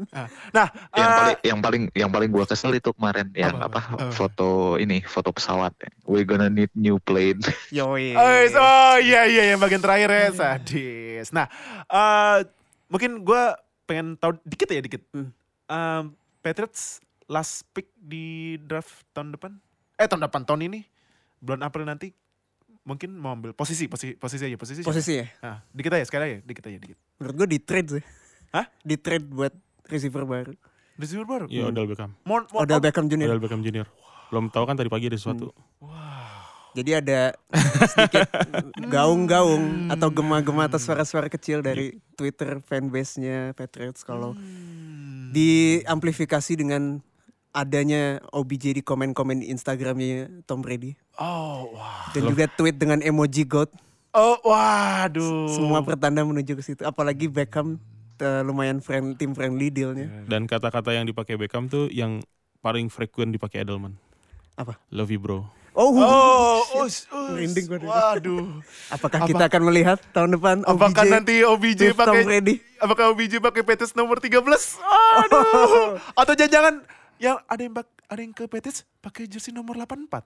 [0.50, 3.80] nah, Yang eh, paling yang paling yang paling gua kesel itu kemarin yang Apa, apa,
[3.80, 3.96] apa?
[4.10, 4.14] Apa?
[4.14, 5.74] foto ini foto pesawat.
[6.10, 7.42] We're gonna need new plane.
[7.76, 8.18] Yoi.
[8.18, 11.30] Oh, oh iya iya yang bagian terakhir ya sadis.
[11.30, 11.46] Nah,
[11.90, 12.46] eh
[12.90, 13.44] mungkin gue
[13.86, 15.02] pengen tahu dikit ya dikit.
[15.14, 15.30] Hmm.
[15.66, 16.04] Em,
[16.42, 19.58] Patriots last pick di draft tahun depan?
[19.98, 20.86] Eh tahun depan tahun ini
[21.42, 22.14] bulan April nanti
[22.86, 24.80] mungkin mau ambil posisi posisi posisi aja posisi.
[24.80, 24.90] siapa?
[24.94, 25.26] Posisi ya?
[25.42, 26.98] Nah, dikit aja sekali aja dikit aja dikit.
[27.18, 28.04] Menurut gue di trade sih.
[28.54, 28.66] Hah?
[28.80, 29.54] Di trade buat
[29.86, 30.54] receiver baru.
[30.96, 31.46] Receiver baru.
[31.50, 32.14] Iya, Odell Beckham.
[32.24, 33.28] Mon, mon, Odell Beckham Jr.
[33.28, 33.90] Odell Beckham Junior.
[34.32, 35.52] Belum tahu kan tadi pagi ada sesuatu.
[36.76, 37.32] Jadi ada
[37.88, 38.28] sedikit
[38.94, 45.32] gaung-gaung atau gema-gema atau suara-suara kecil dari Twitter fanbase-nya Patriots kalau Hmm.
[45.32, 47.00] diamplifikasi dengan
[47.56, 52.12] adanya OBJ di komen-komen Instagramnya Tom Brady Oh, wah.
[52.12, 53.72] dan juga tweet dengan emoji goat
[54.12, 55.48] Oh, waduh.
[55.50, 57.80] semua pertanda menuju ke situ apalagi Beckham
[58.18, 62.20] eh, lumayan friend tim friendly dealnya Dan kata-kata yang dipakai Beckham tuh yang
[62.60, 63.96] paling frekuent dipakai Edelman.
[64.54, 64.76] Apa?
[64.90, 65.44] Love you bro.
[65.74, 67.30] oh, Oh, us, us.
[67.30, 67.92] Merinding gua dengar.
[68.16, 68.46] Waduh.
[68.90, 73.40] apakah apa- kita akan melihat tahun depan Apakah OBJ nanti OBJ pakai Brady apakah OBJ
[73.40, 74.32] pakai Petis nomor 13?
[75.22, 76.00] Aduh.
[76.14, 76.84] Atau jangan-jangan
[77.18, 80.24] yang ada yang bak- ada yang ke Petis pakai jersey nomor 84.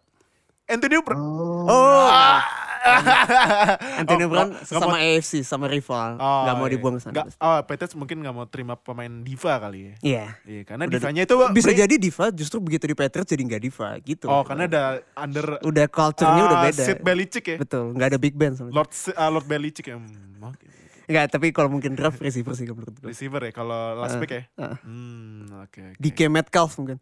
[0.66, 1.18] Antonio Brown.
[1.66, 2.46] oh Ah.
[4.00, 6.72] Antonio Oh, Brown sama mau- AFC sama rival Oh, nggak mau iya.
[6.72, 9.94] dibuang ke sana Nggak- oh, Petis mungkin nggak mau terima pemain diva kali ya.
[10.00, 13.44] Iya Iya, karena Udah- divanya itu bisa Bray- jadi diva justru begitu di Patriots jadi
[13.44, 14.84] nggak diva gitu Oh, karena ada
[15.14, 17.58] under udah culture-nya udah ah, beda Sid Belichick ya.
[17.58, 19.98] betul nggak ada big band sama Lord ah, Lord Belichick ya.
[19.98, 20.14] Hmm,
[20.46, 20.66] oke.
[21.10, 24.44] Nggak tapi kalau mungkin draft receiver sih menurut gue Receiver ya kalau last pick ya.
[24.56, 24.78] ah.
[24.80, 25.98] Hmm, oke oke.
[25.98, 27.02] DK Metcalf mungkin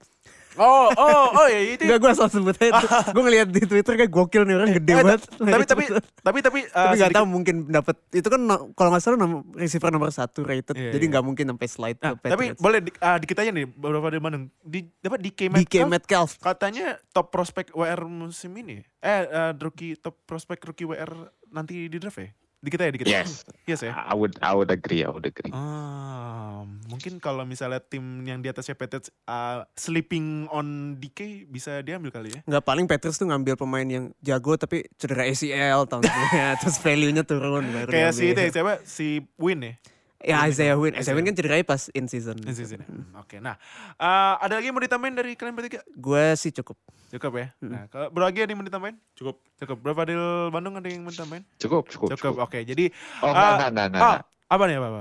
[0.58, 1.86] Oh, oh, oh ya itu.
[1.86, 2.74] Enggak gue asal sebut aja
[3.14, 5.84] Gue ngeliat di Twitter kayak gokil nih orang gede Eh, banget tapi tapi
[6.18, 9.18] tapi tapi uh, Tapi gak sedikit- tahu mungkin dapat Itu kan no- kalau nggak salah
[9.18, 11.12] nom- receiver nomor satu rated Iya, Jadi iya.
[11.14, 14.18] nggak mungkin sampai slide Nah, ke tapi boleh di, ah, dikit aja nih beberapa dari
[14.18, 14.50] Bandung.
[14.58, 18.82] Di dapat DK DK Metcalf katanya top prospek WR musim ini.
[18.98, 21.12] Eh, eh, rookie top prospek rookie WR
[21.48, 22.34] nanti di draft ya?
[22.58, 23.06] Dikit aja dikit.
[23.06, 23.46] Yes.
[23.70, 23.94] Yes ya.
[23.94, 25.54] I would I would agree, I would agree.
[25.54, 32.10] Ah, mungkin kalau misalnya tim yang di atasnya Patriots uh, sleeping on DK bisa diambil
[32.10, 32.42] kali ya.
[32.50, 37.24] Nggak paling Patriots tuh ngambil pemain yang jago Tapi cedera ACL tahun sebelumnya Terus value-nya
[37.24, 38.74] turun baru Kayak si itu ya, siapa?
[38.82, 39.74] Si Win ya.
[40.20, 41.16] Ya Isaiah Win Isaiah Isaiah.
[41.16, 42.88] Win kan cederanya pas in season Ini season ya.
[42.88, 43.54] Hmm, Oke, nah
[43.96, 45.86] uh, ada lagi yang mau ditambahin dari kalian bertiga?
[45.92, 46.74] Gue sih cukup
[47.08, 47.48] Cukup ya.
[47.62, 49.00] Nah, kalau bro lagi ada yang mau ditambahin?
[49.14, 49.40] Cukup.
[49.56, 49.78] Cukup.
[49.80, 50.18] Berapa di
[50.50, 51.40] Bandung ada yang mau ditambahin?
[51.56, 52.34] Cukup, cukup, Cukup.
[52.36, 52.44] cukup.
[52.44, 52.92] Oke, jadi
[53.22, 54.20] Oh, Ah, enggak, enggak, enggak, enggak.
[54.20, 55.00] ah, apa nih apa apa?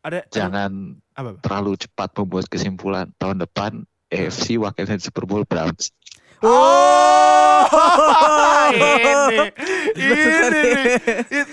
[0.00, 0.70] Ada ada- Jangan
[1.12, 1.28] apa?
[1.28, 1.38] apa?
[1.40, 3.12] terlalu cepat membuat kesimpulan.
[3.14, 5.92] Tahun depan AFC wakilnya Super Bowl Browns.
[6.40, 7.64] Oh,
[8.72, 10.72] ini, suka ini, nih.
[11.26, 11.44] nih.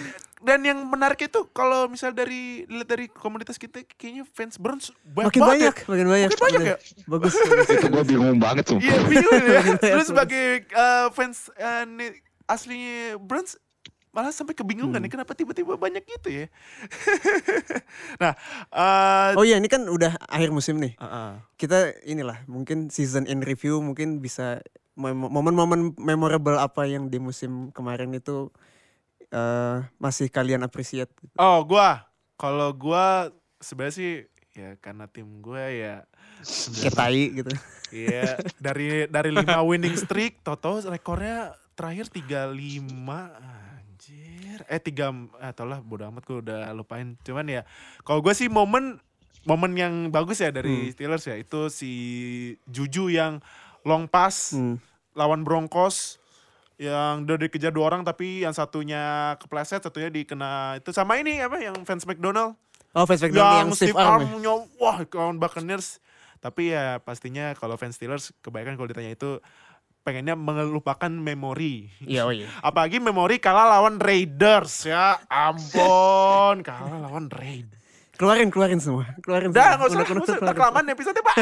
[0.42, 5.30] Dan yang menarik itu kalau misal dari lihat dari komunitas kita kayaknya fans Browns banyak
[5.30, 5.86] Makin banget banyak ya.
[5.86, 6.78] Makin banyak Makin banyak ya?
[7.06, 7.34] Bagus
[7.70, 8.90] Itu gue bingung banget sumpah.
[8.90, 9.62] Iya bingung ya.
[9.94, 11.86] Terus sebagai uh, fans uh,
[12.50, 13.56] aslinya Browns
[14.12, 15.08] malah sampai kebingungan Hmm.
[15.08, 16.46] nih kenapa tiba-tiba banyak gitu ya.
[18.22, 18.36] nah,
[18.76, 21.40] uh, Oh iya ini kan udah akhir musim nih uh-uh.
[21.56, 24.60] kita inilah mungkin season in review mungkin bisa
[25.00, 28.52] momen-momen memorable apa yang di musim kemarin itu
[29.32, 32.04] eh masih kalian appreciate oh gua
[32.36, 34.12] kalau gua sebenarnya sih
[34.52, 36.04] ya karena tim gua ya
[36.76, 37.52] kayak tai gitu
[37.92, 42.88] Iya, dari dari 5 winning streak, Toto rekornya terakhir 35
[43.36, 44.64] anjir.
[44.64, 47.20] Eh 3 eh tau lah bodo amat gue udah lupain.
[47.20, 47.68] Cuman ya
[48.08, 48.96] kalau gue sih momen
[49.44, 51.92] momen yang bagus ya dari Steelers ya itu si
[52.64, 53.44] Juju yang
[53.84, 54.80] long pass Hmm.
[55.12, 56.21] lawan Broncos
[56.82, 61.62] yang udah dikejar dua orang tapi yang satunya kepleset satunya dikena itu sama ini apa
[61.62, 62.58] yang fans McDonald
[62.92, 64.20] Oh, fans McDonald yang, Steve Arm.
[64.20, 64.28] ya?
[64.36, 66.04] Armnya, wah kawan Buccaneers.
[66.44, 69.40] Tapi ya pastinya kalau fans Steelers kebanyakan kalau ditanya itu
[70.04, 71.88] pengennya melupakan memori.
[72.04, 72.52] Iya, oh iya.
[72.68, 75.24] Apalagi memori kalah lawan Raiders ya.
[75.32, 77.80] Ampun, kalah lawan Raiders.
[78.20, 79.08] Keluarin, keluarin semua.
[79.24, 79.78] Keluarin Udah, semua.
[79.80, 80.36] nggak usah, Unek-unek nggak usah.
[80.36, 80.58] keluarin.
[80.60, 81.36] Kelamaan episode Pak.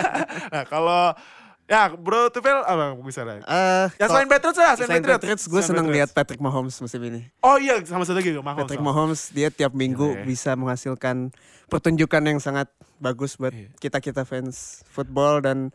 [0.56, 1.02] nah, kalau
[1.66, 3.40] ya Bro Tufel apa misalnya?
[3.40, 5.20] Eh, Ya kalau- selain Patriots lah, selain, Selain Patriots.
[5.20, 7.26] Patriots, gue seneng lihat Patrick Mahomes musim ini.
[7.40, 8.60] Oh iya, sama satu lagi Mahomes.
[8.60, 10.22] Patrick Mahomes dia tiap minggu ya.
[10.22, 11.34] bisa menghasilkan
[11.66, 13.68] pertunjukan yang sangat bagus buat Iya.
[13.76, 15.74] kita kita fans football dan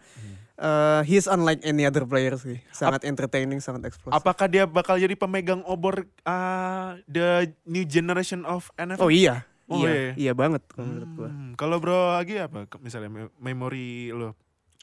[0.58, 2.62] eh, he's unlike any other player sih.
[2.70, 4.14] Sangat entertaining, sangat eksplosif.
[4.14, 9.02] Apakah dia bakal jadi pemegang obor uh, the new generation of NFL?
[9.02, 10.12] Oh iya, Oh, iya, iya.
[10.20, 11.30] iya banget kalau menurut gua.
[11.30, 12.68] Hmm, kalau Bro lagi apa?
[12.78, 14.36] Misalnya me- memori lo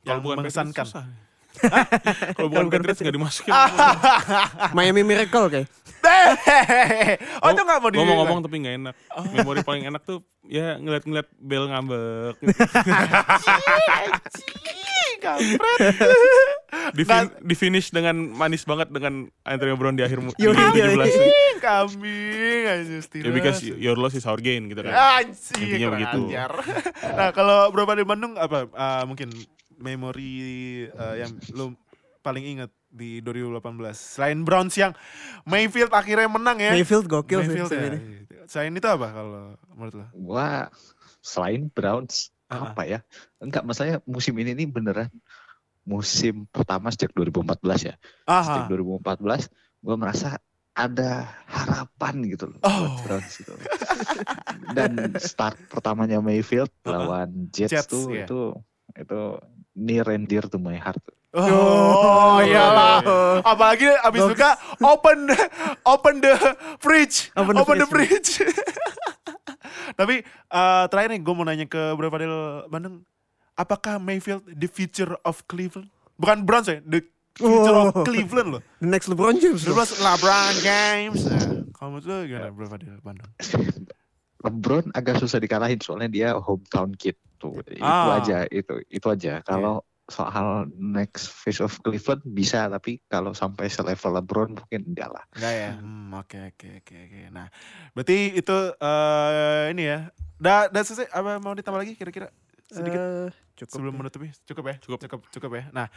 [0.05, 0.87] Kalau bukan mengesankan.
[2.37, 3.53] Kalau bukan Patriots nggak dimasukin.
[4.77, 5.69] Miami Miracle kayak.
[7.43, 8.95] oh itu nggak mau di Gue mau ngomong tapi nggak enak.
[9.35, 12.39] Memori paling enak tuh ya ngeliat-ngeliat Bel ngambek.
[16.95, 20.55] di, fin- di finish dengan manis banget dengan Antonio Brown di akhir mu- di Yoi,
[20.55, 21.11] game yoi.
[21.11, 21.59] 17.
[21.59, 24.95] kambing aja Ya because your loss is our gain gitu kan.
[24.95, 26.21] Anjing, Intinya begitu.
[27.19, 29.35] nah kalau Bro di Bandung apa uh, mungkin
[29.79, 30.31] memori
[30.91, 31.75] uh, yang lo
[32.21, 33.63] paling inget di 2018
[33.95, 34.93] selain Browns yang
[35.45, 37.89] Mayfield akhirnya menang ya Mayfield gokil sih Mayfield musim ya.
[37.89, 37.99] ini.
[38.49, 40.07] Selain itu apa kalau menurut lo?
[40.15, 40.69] Gua
[41.21, 43.05] selain Browns Ah, apa ya?
[43.37, 45.13] Enggak, maksudnya musim ini nih beneran
[45.85, 47.95] musim pertama sejak 2014 ya.
[48.25, 48.65] Aha.
[48.65, 49.53] Sejak 2014
[49.85, 50.41] gua merasa
[50.73, 52.73] ada harapan gitu loh Oh.
[52.73, 53.53] buat Browns gitu.
[54.73, 56.89] Dan start pertamanya Mayfield Uh-uh.
[56.89, 58.25] lawan Jets, Jets, tuh iya.
[58.25, 58.57] itu
[58.97, 59.21] itu
[59.79, 60.99] near and dear to my heart.
[61.31, 62.99] Oh, iyalah.
[63.45, 64.31] Apalagi abis Bagus.
[64.35, 64.51] buka
[64.83, 65.19] open
[65.87, 66.35] open the
[66.81, 67.31] fridge.
[67.37, 68.31] Open Open, the the fridge.
[69.99, 72.35] Tapi eh, terakhir nih gue mau nanya ke Bro Fadil
[72.67, 73.05] Bandung.
[73.55, 75.91] Apakah Mayfield the future of Cleveland?
[76.15, 77.03] Bukan Browns ya, the
[77.35, 77.91] future Oh.
[77.91, 78.63] of Cleveland loh.
[78.79, 79.63] The next LeBron James.
[79.63, 79.87] Dulu loh.
[79.87, 81.21] LeBron James.
[81.23, 83.31] Nah, kamu tuh gimana Bro Fadil Bandung?
[84.47, 87.63] LeBron agak susah dikalahin soalnya dia hometown kid tuh.
[87.63, 88.19] Itu Ah.
[88.19, 89.41] aja, itu itu aja.
[89.41, 95.25] Kalau soal next face of Cleveland bisa, tapi kalau sampai selevel LeBron mungkin enggak lah.
[95.33, 95.71] Enggak ya?
[95.77, 97.21] Hmm, oke oke oke oke.
[97.31, 97.47] Nah,
[97.93, 99.99] berarti itu eh ini ya.
[100.37, 102.29] Udah udah selesai apa mau ditambah lagi kira-kira
[102.67, 102.99] sedikit?
[102.99, 103.75] Eh, cukup.
[103.75, 104.99] sebelum menutupi cukup ya Cukup.
[105.03, 105.91] cukup cukup ya nah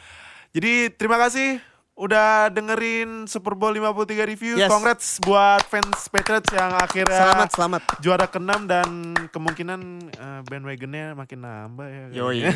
[0.50, 1.62] jadi terima kasih
[1.92, 4.66] udah dengerin Super Bowl 53 review Yes.
[4.66, 7.82] congrats buat fans Patriots yang akhirnya Selamat, selamat.
[8.00, 8.88] juara ke-6 dan
[9.28, 12.48] kemungkinan eh, bandwagonnya makin nambah ya Yoi.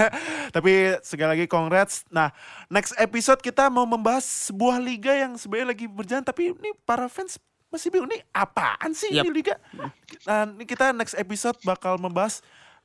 [0.54, 2.30] tapi sekali lagi congrats nah
[2.66, 7.34] next episode kita mau membahas sebuah liga yang sebenarnya lagi berjalan tapi ini para fans
[7.68, 9.26] masih bingung nih apaan sih Yap.
[9.26, 9.58] ini liga
[10.22, 12.38] nah ini kita next episode bakal membahas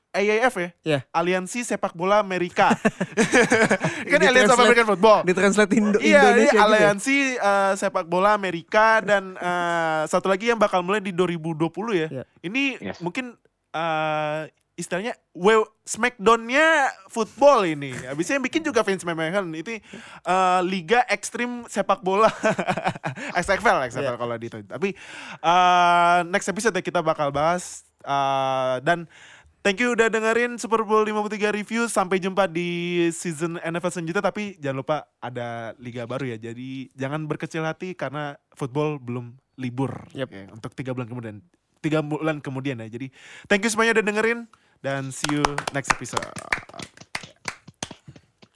[0.10, 1.00] AAF ya Ya.
[1.10, 2.74] Aliansi Sepak Bola Amerika.
[4.10, 5.20] kan Aliansi American Football.
[5.24, 6.66] Ditranslate Indo Iya, ini Indonesia gitu ya?
[6.66, 11.62] aliansi eh, sepak bola Amerika dan eh, satu lagi yang bakal mulai di 2020
[11.94, 12.08] ya.
[12.10, 12.24] Iya.
[12.42, 12.98] Ini Yes.
[13.00, 13.38] mungkin
[13.70, 14.42] eh,
[14.74, 17.92] istilahnya well, Smackdown-nya football ini.
[17.92, 19.52] Habisnya yang bikin juga Vince McMahon.
[19.54, 19.82] Itu eh,
[20.64, 22.32] liga ekstrim sepak bola.
[23.36, 24.18] XFL, XFL Iya.
[24.18, 24.48] kalau di.
[24.50, 24.90] Tapi
[25.40, 29.06] eh, next episode kita bakal bahas eh, dan
[29.60, 31.92] Thank you udah dengerin Super Bowl 53 review.
[31.92, 34.24] Sampai jumpa di season NFL selanjutnya.
[34.24, 36.38] Tapi jangan lupa ada liga baru ya.
[36.40, 40.08] Jadi jangan berkecil hati karena football belum libur.
[40.16, 40.28] Yep.
[40.32, 41.36] Oke, untuk tiga bulan kemudian.
[41.84, 42.88] Tiga bulan kemudian ya.
[42.88, 43.12] Jadi
[43.52, 44.40] thank you semuanya udah dengerin.
[44.80, 45.44] Dan see you
[45.76, 46.24] next episode.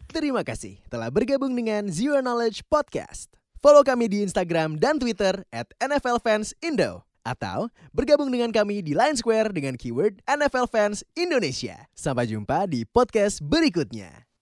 [0.08, 3.28] Terima kasih telah bergabung dengan Zero Knowledge Podcast.
[3.60, 7.13] Follow kami di Instagram dan Twitter at NFL Fans Indo.
[7.24, 11.88] Atau bergabung dengan kami di Line Square dengan keyword NFL Fans Indonesia.
[11.96, 14.33] Sampai jumpa di podcast berikutnya.